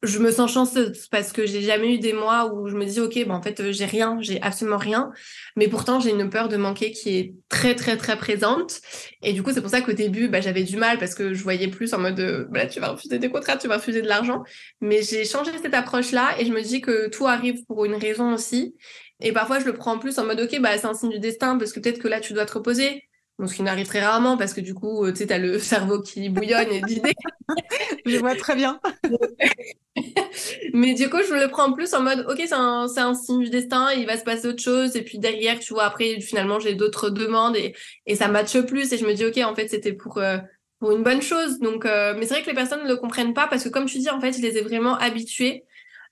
[0.04, 3.00] je me sens chanceuse parce que j'ai jamais eu des mois où je me dis
[3.00, 5.10] ok bon en fait euh, j'ai rien j'ai absolument rien.
[5.56, 8.80] Mais pourtant j'ai une peur de manquer qui est très très très présente.
[9.22, 11.42] Et du coup c'est pour ça qu'au début bah, j'avais du mal parce que je
[11.42, 14.08] voyais plus en mode euh, bah, tu vas refuser des contrats tu vas refuser de
[14.08, 14.42] l'argent.
[14.80, 17.94] Mais j'ai changé cette approche là et je me dis que tout arrive pour une
[17.94, 18.74] raison aussi
[19.20, 21.20] et parfois, je le prends en plus en mode, OK, bah, c'est un signe du
[21.20, 23.04] destin parce que peut-être que là, tu dois te reposer.
[23.38, 25.58] Bon, ce qui n'arrive très rarement parce que du coup, euh, tu sais, t'as le
[25.60, 27.14] cerveau qui bouillonne et d'idées.
[28.06, 28.80] je vois très bien.
[30.72, 33.14] Mais du coup, je le prends en plus en mode, OK, c'est un, c'est un
[33.14, 34.96] signe du destin, il va se passer autre chose.
[34.96, 37.74] Et puis derrière, tu vois, après, finalement, j'ai d'autres demandes et,
[38.06, 38.92] et ça matche plus.
[38.92, 40.38] Et je me dis, OK, en fait, c'était pour, euh,
[40.80, 41.60] pour une bonne chose.
[41.60, 43.86] Donc, euh, mais c'est vrai que les personnes ne le comprennent pas parce que comme
[43.86, 45.64] tu dis, en fait, je les ai vraiment habitués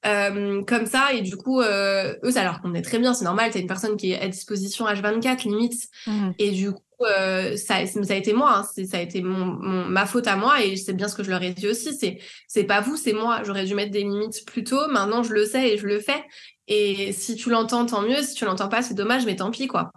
[0.04, 3.50] euh, comme ça et du coup euh, eux ça leur convenait très bien c'est normal
[3.52, 5.88] t'as une personne qui est à disposition H24 limite.
[6.08, 6.30] Mmh.
[6.40, 10.06] et du coup euh, ça, ça a été moi hein, ça a été mon, ma
[10.06, 12.64] faute à moi et c'est bien ce que je leur ai dit aussi c'est c'est
[12.64, 15.70] pas vous c'est moi j'aurais dû mettre des limites plus tôt maintenant je le sais
[15.70, 16.24] et je le fais.
[16.68, 19.68] Et si tu l'entends tant mieux si tu l'entends pas c'est dommage mais tant pis
[19.68, 19.92] quoi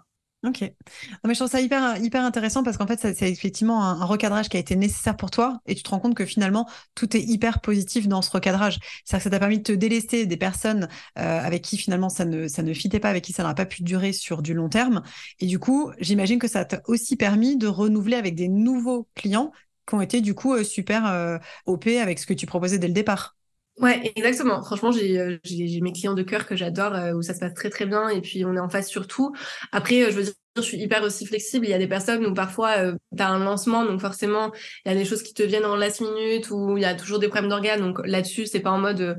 [0.45, 0.61] Ok.
[0.61, 4.57] mais je trouve ça hyper, hyper intéressant parce qu'en fait, c'est effectivement un, recadrage qui
[4.57, 7.61] a été nécessaire pour toi et tu te rends compte que finalement, tout est hyper
[7.61, 8.79] positif dans ce recadrage.
[9.03, 12.25] C'est-à-dire que ça t'a permis de te délester des personnes euh, avec qui finalement ça
[12.25, 14.69] ne, ça ne fitait pas, avec qui ça n'aurait pas pu durer sur du long
[14.69, 15.01] terme.
[15.39, 19.51] Et du coup, j'imagine que ça t'a aussi permis de renouveler avec des nouveaux clients
[19.87, 22.87] qui ont été du coup euh, super euh, OP avec ce que tu proposais dès
[22.87, 23.34] le départ.
[23.77, 24.63] Ouais, exactement.
[24.63, 27.85] Franchement, j'ai j'ai mes clients de cœur que j'adore, où ça se passe très très
[27.85, 29.33] bien, et puis on est en face sur tout.
[29.71, 31.65] Après, je veux dire, je suis hyper aussi flexible.
[31.65, 34.51] Il y a des personnes où parfois euh, tu as un lancement, donc forcément
[34.85, 36.95] il y a des choses qui te viennent en last minute ou il y a
[36.95, 37.81] toujours des problèmes d'organes.
[37.81, 39.15] Donc là-dessus, c'est pas en mode euh,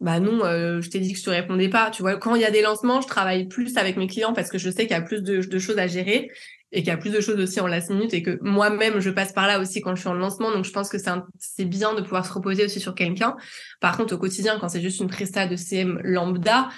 [0.00, 1.90] bah non, euh, je t'ai dit que je te répondais pas.
[1.90, 4.50] Tu vois, quand il y a des lancements, je travaille plus avec mes clients parce
[4.50, 6.30] que je sais qu'il y a plus de, de, choses à gérer
[6.74, 9.08] et qu'il y a plus de choses aussi en last minute et que moi-même je
[9.08, 10.50] passe par là aussi quand je suis en lancement.
[10.50, 10.98] Donc je pense que
[11.38, 13.36] c'est bien de pouvoir se reposer aussi sur quelqu'un.
[13.80, 16.68] Par contre, au quotidien, quand c'est juste une presta de CM lambda,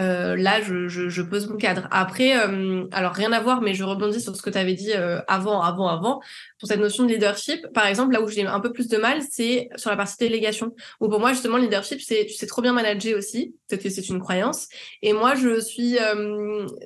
[0.00, 1.86] euh, là, je, je, pose mon cadre.
[1.90, 4.92] Après, euh, alors rien à voir, mais je rebondis sur ce que tu avais dit
[4.94, 6.20] euh, avant, avant, avant,
[6.58, 7.66] sur cette notion de leadership.
[7.74, 10.74] Par exemple, là où j'ai un peu plus de mal, c'est sur la partie délégation.
[11.00, 13.54] Où pour moi, justement, le leadership, c'est tu sais trop bien manager aussi.
[13.68, 14.68] Peut-être que c'est une croyance.
[15.02, 15.98] Et moi, je suis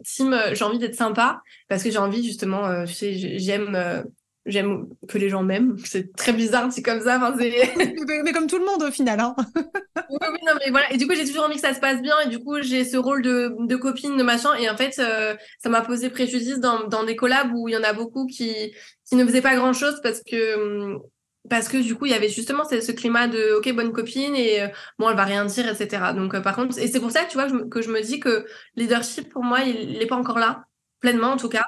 [0.05, 4.05] team, j'ai envie d'être sympa parce que j'ai envie justement, tu sais, j'aime
[4.47, 5.77] j'aime que les gens m'aiment.
[5.85, 7.17] C'est très bizarre, c'est comme ça.
[7.17, 9.21] Enfin, mais comme tout le monde au final.
[9.21, 9.35] Hein.
[9.57, 10.93] oui, oui, non, mais voilà.
[10.93, 12.15] Et du coup, j'ai toujours envie que ça se passe bien.
[12.25, 14.55] Et du coup, j'ai ce rôle de, de copine, de machin.
[14.55, 17.77] Et en fait, euh, ça m'a posé préjudice dans, dans des collabs où il y
[17.77, 18.75] en a beaucoup qui,
[19.07, 21.01] qui ne faisaient pas grand chose parce que hum,
[21.49, 24.63] parce que du coup, il y avait justement ce, climat de OK, bonne copine et
[24.63, 24.69] euh,
[24.99, 26.13] bon, elle va rien dire, etc.
[26.15, 28.19] Donc, euh, par contre, et c'est pour ça que tu vois que je, me dis
[28.19, 30.65] que leadership pour moi, il n'est pas encore là,
[31.01, 31.67] pleinement en tout cas,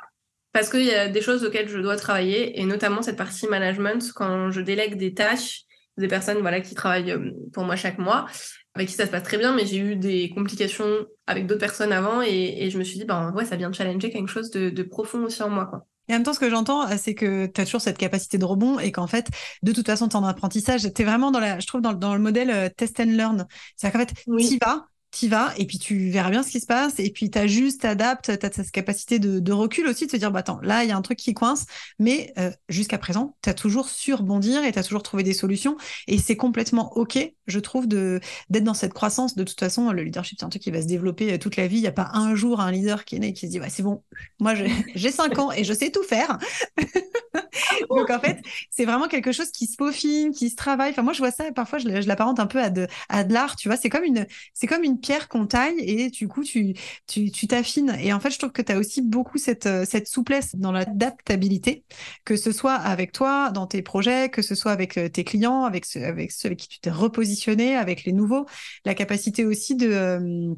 [0.56, 4.10] parce qu'il y a des choses auxquelles je dois travailler et notamment cette partie management
[4.14, 5.64] quand je délègue des tâches
[5.98, 8.24] des personnes voilà qui travaillent euh, pour moi chaque mois
[8.72, 11.92] avec qui ça se passe très bien mais j'ai eu des complications avec d'autres personnes
[11.92, 14.70] avant et, je me suis dit ben ouais ça vient de challenger quelque chose de,
[14.70, 17.46] de profond aussi en moi quoi et en même temps, ce que j'entends, c'est que
[17.46, 19.28] tu as toujours cette capacité de rebond et qu'en fait,
[19.64, 20.82] de toute façon, tu en apprentissage.
[20.94, 23.44] Tu es vraiment dans la, je trouve, dans, dans le modèle euh, test and learn.
[23.74, 24.86] C'est-à-dire qu'en fait, tu y vas,
[25.18, 26.94] tu vas et puis tu verras bien ce qui se passe.
[26.98, 30.30] Et puis tu ajustes, t'adaptes, tu as cette capacité de, recul aussi de se dire
[30.30, 31.64] bah attends, là il y a un truc qui coince
[31.98, 35.32] mais euh, jusqu'à présent, tu as toujours su rebondir et tu as toujours trouvé des
[35.32, 35.76] solutions.
[36.06, 39.34] Et c'est complètement OK, je trouve de d'être dans cette croissance.
[39.34, 41.66] De toute façon, le leadership c'est un truc qui va se développer euh, toute la
[41.66, 43.52] vie, il y a pas un jour un leader qui est né et qui se
[43.52, 44.02] dit bah c'est bon,
[44.38, 44.54] moi
[44.94, 46.38] j'ai 5 ans et je sais tout faire.
[47.90, 48.40] Donc en fait,
[48.70, 50.90] c'est vraiment quelque chose qui se peaufine, qui se travaille.
[50.90, 53.56] Enfin moi je vois ça parfois je, l'apparente un peu à de à de l'art,
[53.56, 56.74] tu vois, c'est comme une c'est comme une qu'on taille et du coup, tu,
[57.06, 57.96] tu, t'affines.
[58.00, 60.72] Et en fait, je trouve que tu as aussi beaucoup cette, euh, cette souplesse dans
[60.72, 61.84] l'adaptabilité,
[62.24, 65.64] que ce soit avec toi, dans tes projets, que ce soit avec euh, tes clients,
[65.64, 68.46] avec ceux avec, ceux avec qui tu t'es repositionné, avec les nouveaux.
[68.84, 70.56] La capacité aussi de...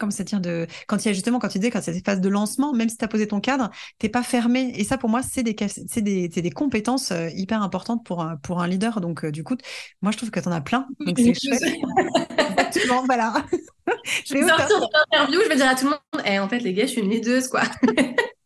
[0.00, 2.04] Euh, comme ça dire de quand il y a justement quand tu disais quand c'est
[2.04, 4.72] phase de lancement même si tu as posé ton cadre t'es pas fermé.
[4.76, 8.60] Et ça pour moi c'est des c'est des, des compétences hyper importantes pour un, pour
[8.62, 9.00] un leader.
[9.00, 9.56] Donc du coup
[10.02, 10.86] moi je trouve que tu en as plein.
[11.00, 11.62] Donc c'est chouette.
[12.38, 13.44] exactement voilà.
[14.24, 16.60] Je vais sortir de l'interview, je vais dire à tout le monde, eh, en fait,
[16.60, 17.62] les gars, je suis une leaduse, quoi.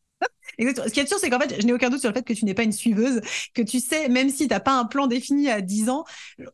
[0.59, 0.87] Exactement.
[0.89, 2.33] Ce qui est sûr, c'est qu'en fait, je n'ai aucun doute sur le fait que
[2.33, 3.21] tu n'es pas une suiveuse,
[3.55, 6.05] que tu sais, même si tu n'as pas un plan défini à 10 ans,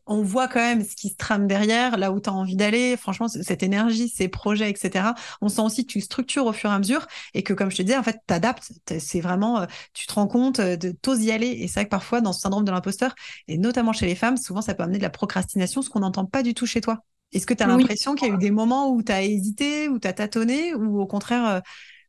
[0.05, 2.97] on voit quand même ce qui se trame derrière, là où tu as envie d'aller.
[2.97, 5.13] Franchement, cette énergie, ces projets, etc.
[5.41, 7.77] On sent aussi que tu structures au fur et à mesure et que, comme je
[7.77, 8.71] te disais, en fait, tu adaptes.
[8.99, 11.47] C'est vraiment, euh, tu te rends compte euh, de t'oses y aller.
[11.47, 13.15] Et c'est vrai que parfois, dans ce syndrome de l'imposteur,
[13.47, 16.25] et notamment chez les femmes, souvent, ça peut amener de la procrastination, ce qu'on n'entend
[16.25, 16.99] pas du tout chez toi.
[17.33, 19.87] Est-ce que tu as l'impression qu'il y a eu des moments où tu as hésité,
[19.87, 21.59] où tu as tâtonné, ou au contraire, euh,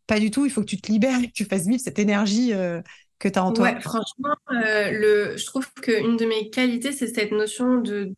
[0.06, 1.98] pas du tout, il faut que tu te libères et que tu fasses vivre cette
[1.98, 2.80] énergie euh,
[3.18, 7.06] que tu as en toi Ouais, franchement, euh, je trouve qu'une de mes qualités, c'est
[7.06, 8.12] cette notion de.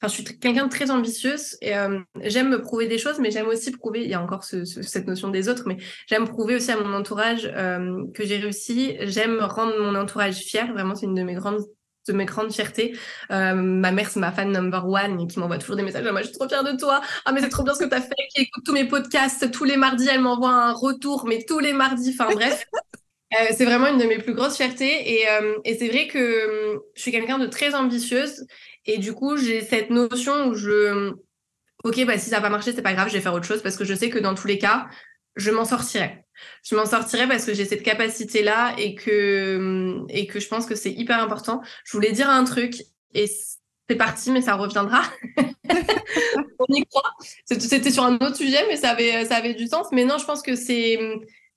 [0.00, 1.72] Enfin, je suis quelqu'un de très ambitieuse et
[2.22, 5.28] j'aime me prouver des choses, mais j'aime aussi prouver, il y a encore cette notion
[5.28, 5.76] des autres, mais
[6.06, 7.42] j'aime prouver aussi à mon entourage
[8.14, 8.96] que j'ai réussi.
[9.00, 10.72] J'aime rendre mon entourage fier.
[10.72, 11.64] Vraiment, c'est une de mes grandes
[12.08, 12.96] de mes grandes fiertés.
[13.30, 16.04] Euh, ma mère, c'est ma fan number one et qui m'envoie toujours des messages.
[16.04, 17.00] Moi, je suis trop fière de toi.
[17.24, 18.14] Ah, mais c'est trop bien ce que tu as fait.
[18.34, 20.08] Qui écoute tous mes podcasts tous les mardis.
[20.08, 22.16] Elle m'envoie un retour, mais tous les mardis.
[22.18, 22.64] Enfin, bref.
[23.34, 25.20] Euh, c'est vraiment une de mes plus grosses fiertés.
[25.20, 28.46] Et, euh, et c'est vrai que hum, je suis quelqu'un de très ambitieuse.
[28.86, 31.12] Et du coup, j'ai cette notion où je.
[31.84, 33.62] Ok, bah, si ça n'a pas marché, c'est pas grave, je vais faire autre chose
[33.62, 34.88] parce que je sais que dans tous les cas,
[35.36, 36.24] je m'en sortirai.
[36.64, 40.74] Je m'en sortirai parce que j'ai cette capacité-là et que, et que je pense que
[40.74, 41.60] c'est hyper important.
[41.84, 42.82] Je voulais dire un truc
[43.14, 43.26] et
[43.88, 45.02] c'est parti, mais ça reviendra.
[46.58, 47.14] On y croit.
[47.44, 49.86] C'était sur un autre sujet, mais ça avait, ça avait du sens.
[49.92, 50.98] Mais non, je pense que c'est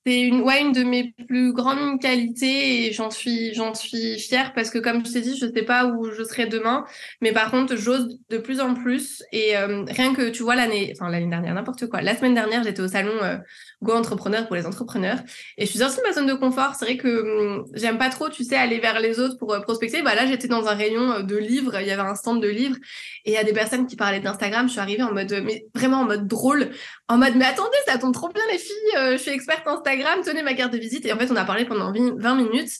[0.06, 4.80] une, ouais, une de mes plus grandes qualités et j'en suis, suis fière parce que
[4.80, 6.86] comme je t'ai dit, je sais pas où je serai demain,
[7.22, 10.94] mais par contre, j'ose de plus en plus et euh, rien que tu vois l'année,
[10.96, 12.02] enfin l'année dernière, n'importe quoi.
[12.02, 13.38] La semaine dernière, j'étais au salon euh,
[13.82, 15.20] Go Entrepreneur pour les entrepreneurs
[15.58, 16.76] et je suis sortie de ma zone de confort.
[16.76, 19.60] C'est vrai que hum, j'aime pas trop, tu sais, aller vers les autres pour euh,
[19.60, 20.02] prospecter.
[20.02, 22.78] Bah là, j'étais dans un rayon de livres, il y avait un stand de livres
[23.26, 24.68] et il y a des personnes qui parlaient d'Instagram.
[24.68, 26.72] Je suis arrivée en mode, mais vraiment en mode drôle,
[27.08, 30.44] en mode, mais attendez, ça tombe trop bien les filles, je suis experte Instagram tenez
[30.44, 31.06] ma carte de visite.
[31.06, 32.72] Et en fait, on a parlé pendant 20 minutes.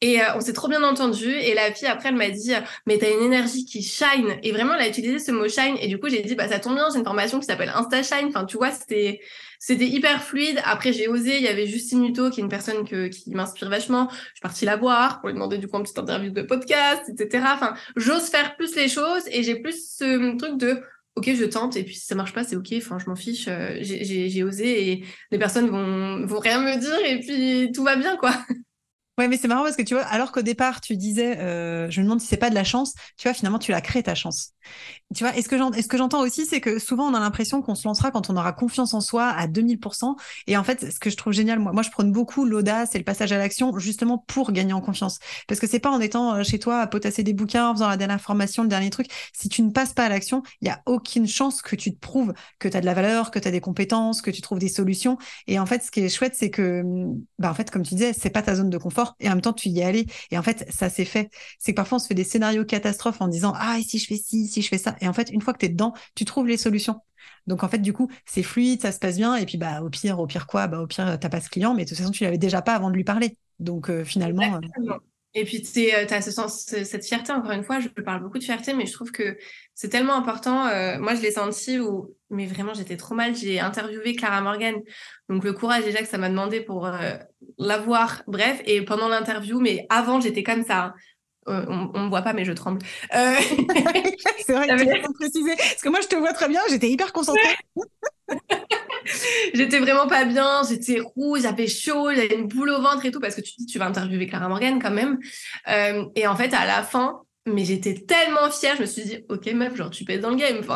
[0.00, 1.28] Et euh, on s'est trop bien entendu.
[1.28, 2.52] Et la fille, après, elle m'a dit,
[2.86, 4.38] mais t'as une énergie qui shine.
[4.42, 5.76] Et vraiment, elle a utilisé ce mot shine.
[5.80, 8.02] Et du coup, j'ai dit, bah, ça tombe bien, j'ai une formation qui s'appelle Insta
[8.02, 8.28] Shine.
[8.28, 9.20] Enfin, tu vois, c'était,
[9.58, 10.60] c'était hyper fluide.
[10.64, 11.36] Après, j'ai osé.
[11.36, 14.08] Il y avait Justine Muto, qui est une personne que, qui m'inspire vachement.
[14.10, 17.02] Je suis partie la voir pour lui demander, du coup, une petite interview de podcast,
[17.08, 17.44] etc.
[17.54, 20.80] Enfin, j'ose faire plus les choses et j'ai plus ce truc de,
[21.16, 23.46] ok, je tente, et puis si ça marche pas, c'est ok, enfin, je m'en fiche,
[23.48, 27.96] euh, j'ai osé, et les personnes vont, vont rien me dire, et puis tout va
[27.96, 28.32] bien, quoi.
[29.18, 32.00] Ouais, mais c'est marrant parce que tu vois, alors qu'au départ, tu disais, euh, je
[32.00, 34.14] me demande si c'est pas de la chance, tu vois, finalement, tu l'as créé ta
[34.14, 34.52] chance.
[35.14, 37.88] Tu vois, et ce que j'entends aussi, c'est que souvent, on a l'impression qu'on se
[37.88, 40.16] lancera quand on aura confiance en soi à 2000%.
[40.46, 42.98] Et en fait, ce que je trouve génial, moi, moi je prône beaucoup l'audace et
[42.98, 45.18] le passage à l'action, justement pour gagner en confiance.
[45.48, 47.88] Parce que c'est pas en étant euh, chez toi à potasser des bouquins, en faisant
[47.88, 49.08] la dernière formation, le dernier truc.
[49.32, 51.98] Si tu ne passes pas à l'action, il y a aucune chance que tu te
[51.98, 54.60] prouves que tu as de la valeur, que tu as des compétences, que tu trouves
[54.60, 55.18] des solutions.
[55.48, 56.84] Et en fait, ce qui est chouette, c'est que,
[57.40, 59.40] bah, en fait, comme tu disais, c'est pas ta zone de confort et en même
[59.40, 60.06] temps, tu y es allé.
[60.30, 61.30] Et en fait, ça s'est fait.
[61.58, 64.06] C'est que parfois, on se fait des scénarios catastrophes en disant, ah, et si je
[64.06, 64.96] fais ci, si je fais ça?
[65.00, 67.00] Et en fait, une fois que tu es dedans, tu trouves les solutions.
[67.46, 69.36] Donc en fait, du coup, c'est fluide, ça se passe bien.
[69.36, 70.66] Et puis, bah, au pire, au pire quoi?
[70.66, 72.74] Bah, au pire, t'as pas ce client, mais de toute façon, tu l'avais déjà pas
[72.74, 73.36] avant de lui parler.
[73.58, 74.60] Donc euh, finalement.
[74.78, 74.94] Euh,
[75.34, 78.44] Et puis, tu as ce sens, cette fierté, encore une fois, je parle beaucoup de
[78.44, 79.36] fierté, mais je trouve que
[79.74, 80.64] c'est tellement important.
[80.98, 83.36] moi, je l'ai senti, où, mais vraiment, j'étais trop mal.
[83.36, 84.76] J'ai interviewé Clara Morgan.
[85.28, 86.90] Donc, le courage déjà que ça m'a demandé pour
[87.58, 88.22] la voir.
[88.26, 90.78] Bref, et pendant l'interview, mais avant, j'étais comme ça.
[90.78, 90.94] Hein.
[91.48, 92.80] Euh, on, ne me voit pas, mais je tremble.
[93.14, 93.34] Euh...
[94.46, 95.56] c'est vrai que tu préciser.
[95.56, 97.56] Parce que moi, je te vois très bien, j'étais hyper concentrée.
[99.54, 103.20] j'étais vraiment pas bien, j'étais rouge, j'avais chaud, j'avais une boule au ventre et tout,
[103.20, 105.18] parce que tu dis, tu vas interviewer Clara Morgan quand même.
[105.68, 109.24] Euh, et en fait, à la fin, mais j'étais tellement fière, je me suis dit,
[109.28, 110.62] ok meuf, genre tu pèses dans le game.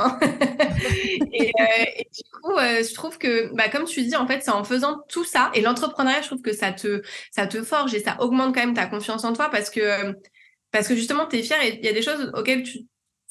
[1.35, 4.65] Euh, et, du coup, je trouve que, bah, comme tu dis, en fait, c'est en
[4.65, 8.17] faisant tout ça, et l'entrepreneuriat, je trouve que ça te, ça te forge et ça
[8.21, 10.15] augmente quand même ta confiance en toi, parce que
[10.73, 12.81] parce que justement, tu es fier et il y a des choses auxquelles tu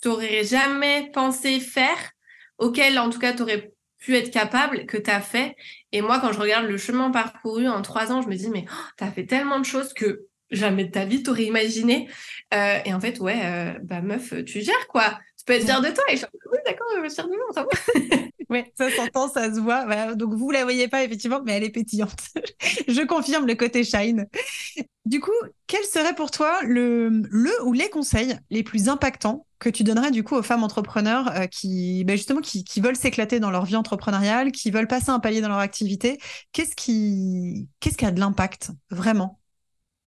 [0.05, 2.11] n'aurais jamais pensé faire,
[2.57, 5.56] auxquelles en tout cas tu aurais pu être capable, que tu as fait.
[5.91, 8.66] Et moi, quand je regarde le chemin parcouru en trois ans, je me dis, mais
[8.68, 12.10] oh, tu as fait tellement de choses que jamais de ta vie t'aurais imaginé.
[12.54, 15.18] Euh, et en fait, ouais, euh, bah meuf, tu gères quoi.
[15.52, 16.04] Peux être fière de toi.
[16.10, 17.66] Et je oui, d'accord, je de moi, ça.
[18.49, 20.16] Oui, ça s'entend, ça se voit.
[20.16, 22.22] donc vous la voyez pas effectivement, mais elle est pétillante.
[22.88, 24.28] je confirme le côté shine.
[25.06, 25.32] Du coup,
[25.68, 30.12] quel serait pour toi le, le ou les conseils les plus impactants que tu donnerais
[30.12, 33.66] du coup aux femmes entrepreneurs euh, qui, ben justement, qui, qui veulent s'éclater dans leur
[33.66, 36.18] vie entrepreneuriale, qui veulent passer un palier dans leur activité?
[36.54, 39.41] Qu'est-ce qui, qu'est-ce qui a de l'impact vraiment?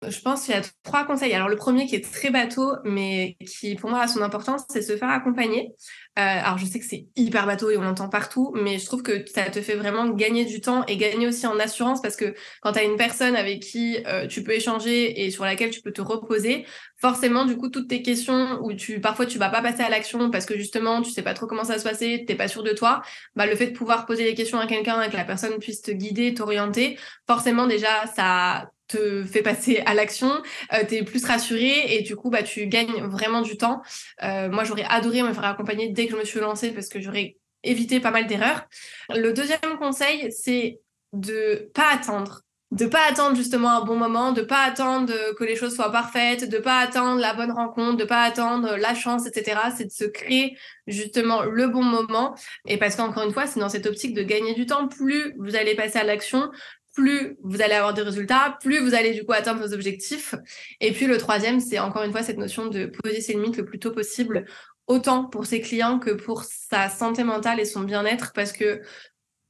[0.08, 1.34] Je pense qu'il y a trois conseils.
[1.34, 4.84] Alors, le premier qui est très bateau, mais qui pour moi a son importance, c'est
[4.84, 5.74] se faire accompagner.
[6.20, 9.02] Euh, alors, je sais que c'est hyper bateau et on l'entend partout, mais je trouve
[9.02, 12.36] que ça te fait vraiment gagner du temps et gagner aussi en assurance parce que
[12.62, 15.82] quand tu as une personne avec qui euh, tu peux échanger et sur laquelle tu
[15.82, 16.66] peux te reposer,
[17.02, 20.30] forcément, du coup, toutes tes questions où tu parfois tu vas pas passer à l'action
[20.30, 22.72] parce que justement, tu sais pas trop comment ça se passer, t'es pas sûr de
[22.72, 23.02] toi,
[23.36, 25.82] bah, le fait de pouvoir poser les questions à quelqu'un et que la personne puisse
[25.82, 30.32] te guider, t'orienter, forcément, déjà, ça te fait passer à l'action,
[30.74, 33.82] euh, tu es plus rassuré et du coup bah tu gagnes vraiment du temps.
[34.24, 37.02] Euh, moi j'aurais adoré me faire accompagner dès que je me suis lancée parce que
[37.02, 38.68] j'aurais évité pas mal d'erreurs.
[39.10, 40.80] Le deuxième conseil c'est
[41.14, 45.56] de pas attendre de pas attendre justement un bon moment, de pas attendre que les
[45.56, 49.58] choses soient parfaites, de pas attendre la bonne rencontre, de pas attendre la chance, etc.
[49.76, 52.36] C'est de se créer justement le bon moment.
[52.66, 54.88] Et parce qu'encore une fois, c'est dans cette optique de gagner du temps.
[54.90, 56.52] Plus vous allez passer à l'action,
[56.98, 60.34] plus vous allez avoir des résultats, plus vous allez du coup atteindre vos objectifs.
[60.82, 63.66] Et puis le troisième, c'est encore une fois cette notion de poser ses limites le
[63.66, 64.46] plus tôt possible,
[64.88, 68.82] autant pour ses clients que pour sa santé mentale et son bien-être, parce que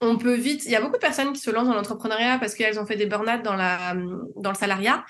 [0.01, 2.53] on peut vite, il y a beaucoup de personnes qui se lancent dans l'entrepreneuriat parce
[2.53, 5.05] qu'elles ont fait des burn-out dans, le salariat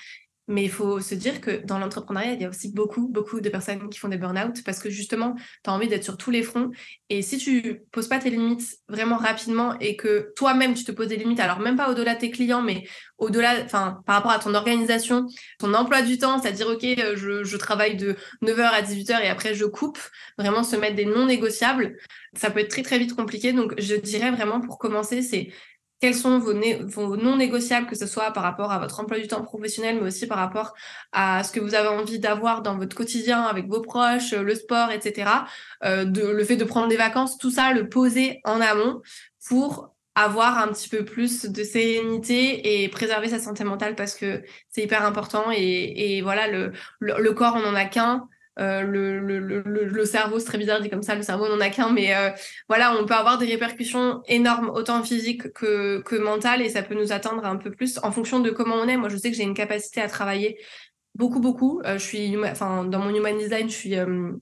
[0.48, 3.50] mais il faut se dire que dans l'entrepreneuriat, il y a aussi beaucoup, beaucoup de
[3.50, 6.42] personnes qui font des burn-out parce que justement, tu as envie d'être sur tous les
[6.42, 6.72] fronts.
[7.10, 11.10] Et si tu poses pas tes limites vraiment rapidement et que toi-même, tu te poses
[11.10, 12.86] des limites, alors même pas au-delà de tes clients, mais
[13.18, 15.28] au-delà, enfin, par rapport à ton organisation,
[15.60, 19.28] ton emploi du temps, c'est-à-dire, OK, euh, je, je travaille de 9h à 18h et
[19.28, 20.00] après je coupe,
[20.38, 21.98] vraiment se mettre des non négociables,
[22.34, 23.52] ça peut être très, très vite compliqué.
[23.52, 25.50] Donc, je dirais vraiment pour commencer, c'est
[26.00, 26.54] quels sont vos,
[27.18, 30.28] non négociables, que ce soit par rapport à votre emploi du temps professionnel, mais aussi
[30.28, 30.74] par rapport
[31.12, 34.92] à ce que vous avez envie d'avoir dans votre quotidien avec vos proches, le sport,
[34.92, 35.32] etc.
[35.84, 39.02] Euh, de, le fait de prendre des vacances, tout ça, le poser en amont
[39.48, 44.42] pour avoir un petit peu plus de sérénité et préserver sa santé mentale parce que
[44.70, 48.28] c'est hyper important et, voilà le, le, corps on en a qu'un
[48.60, 51.60] euh, le, le, le, le, cerveau, c'est très bizarre dit comme ça, le cerveau n'en
[51.60, 52.30] a qu'un, mais euh,
[52.68, 56.96] voilà, on peut avoir des répercussions énormes, autant physiques que, que mentales, et ça peut
[56.96, 58.98] nous atteindre un peu plus en fonction de comment on est.
[58.98, 60.58] Moi, je sais que j'ai une capacité à travailler
[61.16, 61.82] beaucoup, beaucoup.
[61.86, 64.38] Euh, je suis, enfin, dans mon human design, je suis, je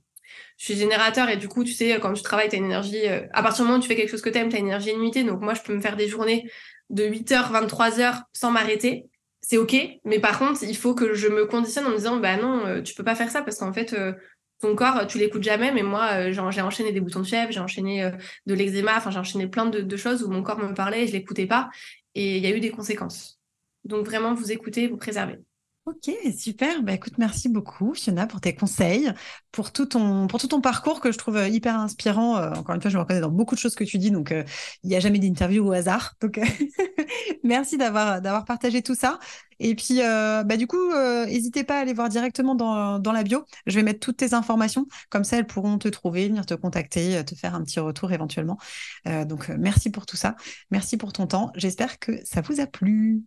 [0.57, 3.63] suis générateur, et du coup, tu sais, quand tu travailles, tu une énergie, à partir
[3.63, 5.23] du moment où tu fais quelque chose que tu aimes, tu as une énergie limitée.
[5.23, 6.49] Donc, moi, je peux me faire des journées
[6.89, 9.09] de 8h, 23h sans m'arrêter
[9.47, 9.75] c'est ok,
[10.05, 12.81] mais par contre, il faut que je me conditionne en me disant, bah non, euh,
[12.81, 14.11] tu peux pas faire ça parce qu'en fait, euh,
[14.59, 17.59] ton corps, tu l'écoutes jamais, mais moi, euh, j'ai enchaîné des boutons de chèvre, j'ai
[17.59, 18.11] enchaîné
[18.47, 21.11] de l'eczéma, enfin, j'ai enchaîné plein de, choses où mon corps me parlait et je
[21.11, 21.69] l'écoutais pas,
[22.15, 23.39] et il y a eu des conséquences.
[23.83, 25.37] Donc vraiment, vous écoutez, vous préservez.
[25.85, 26.81] Ok, super.
[26.81, 29.13] Bah, écoute, merci beaucoup, Fiona, pour tes conseils,
[29.51, 32.37] pour tout ton, pour tout ton parcours que je trouve euh, hyper inspirant.
[32.37, 34.31] Euh, encore une fois, je me reconnais dans beaucoup de choses que tu dis, donc
[34.31, 34.43] euh,
[34.81, 36.15] il n'y a jamais d'interview au hasard.
[36.21, 36.39] Donc,
[37.43, 39.19] merci d'avoir, d'avoir partagé tout ça.
[39.59, 40.91] Et puis, bah, du coup,
[41.27, 43.45] n'hésitez pas à aller voir directement dans, dans la bio.
[43.67, 44.87] Je vais mettre toutes tes informations.
[45.09, 48.57] Comme ça, elles pourront te trouver, venir te contacter, te faire un petit retour éventuellement.
[49.05, 50.35] donc, merci pour tout ça.
[50.71, 51.51] Merci pour ton temps.
[51.55, 53.23] J'espère que ça vous a plu.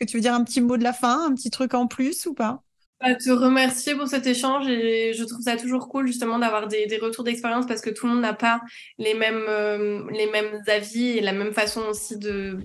[0.00, 2.26] Que tu veux dire un petit mot de la fin, un petit truc en plus
[2.26, 2.62] ou pas?
[3.00, 6.98] Bah, te remercier pour cet échange et je trouve ça toujours cool justement d'avoir des,
[7.00, 8.60] retours d'expérience parce que tout le monde n'a pas
[8.98, 12.58] les mêmes, euh, les mêmes avis et la même façon aussi de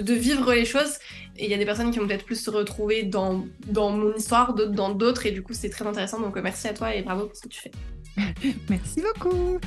[0.00, 0.98] de, vivre les choses.
[1.36, 4.14] Et il y a des personnes qui vont peut-être plus se retrouver dans, dans mon
[4.14, 5.26] histoire, d'autres dans d'autres.
[5.26, 6.20] Et du coup, c'est très intéressant.
[6.20, 7.72] Donc, merci à toi et bravo pour ce que tu fais.
[8.68, 9.58] merci beaucoup.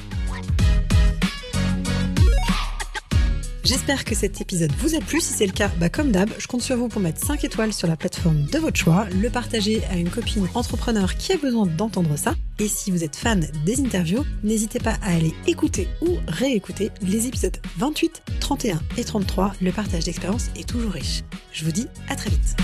[3.66, 5.20] J'espère que cet épisode vous a plu.
[5.20, 7.74] Si c'est le cas, bah comme d'hab, je compte sur vous pour mettre 5 étoiles
[7.74, 11.66] sur la plateforme de votre choix, le partager à une copine entrepreneur qui a besoin
[11.66, 12.36] d'entendre ça.
[12.60, 17.26] Et si vous êtes fan des interviews, n'hésitez pas à aller écouter ou réécouter les
[17.26, 19.54] épisodes 28, 31 et 33.
[19.60, 21.24] Le partage d'expérience est toujours riche.
[21.52, 22.56] Je vous dis à très vite.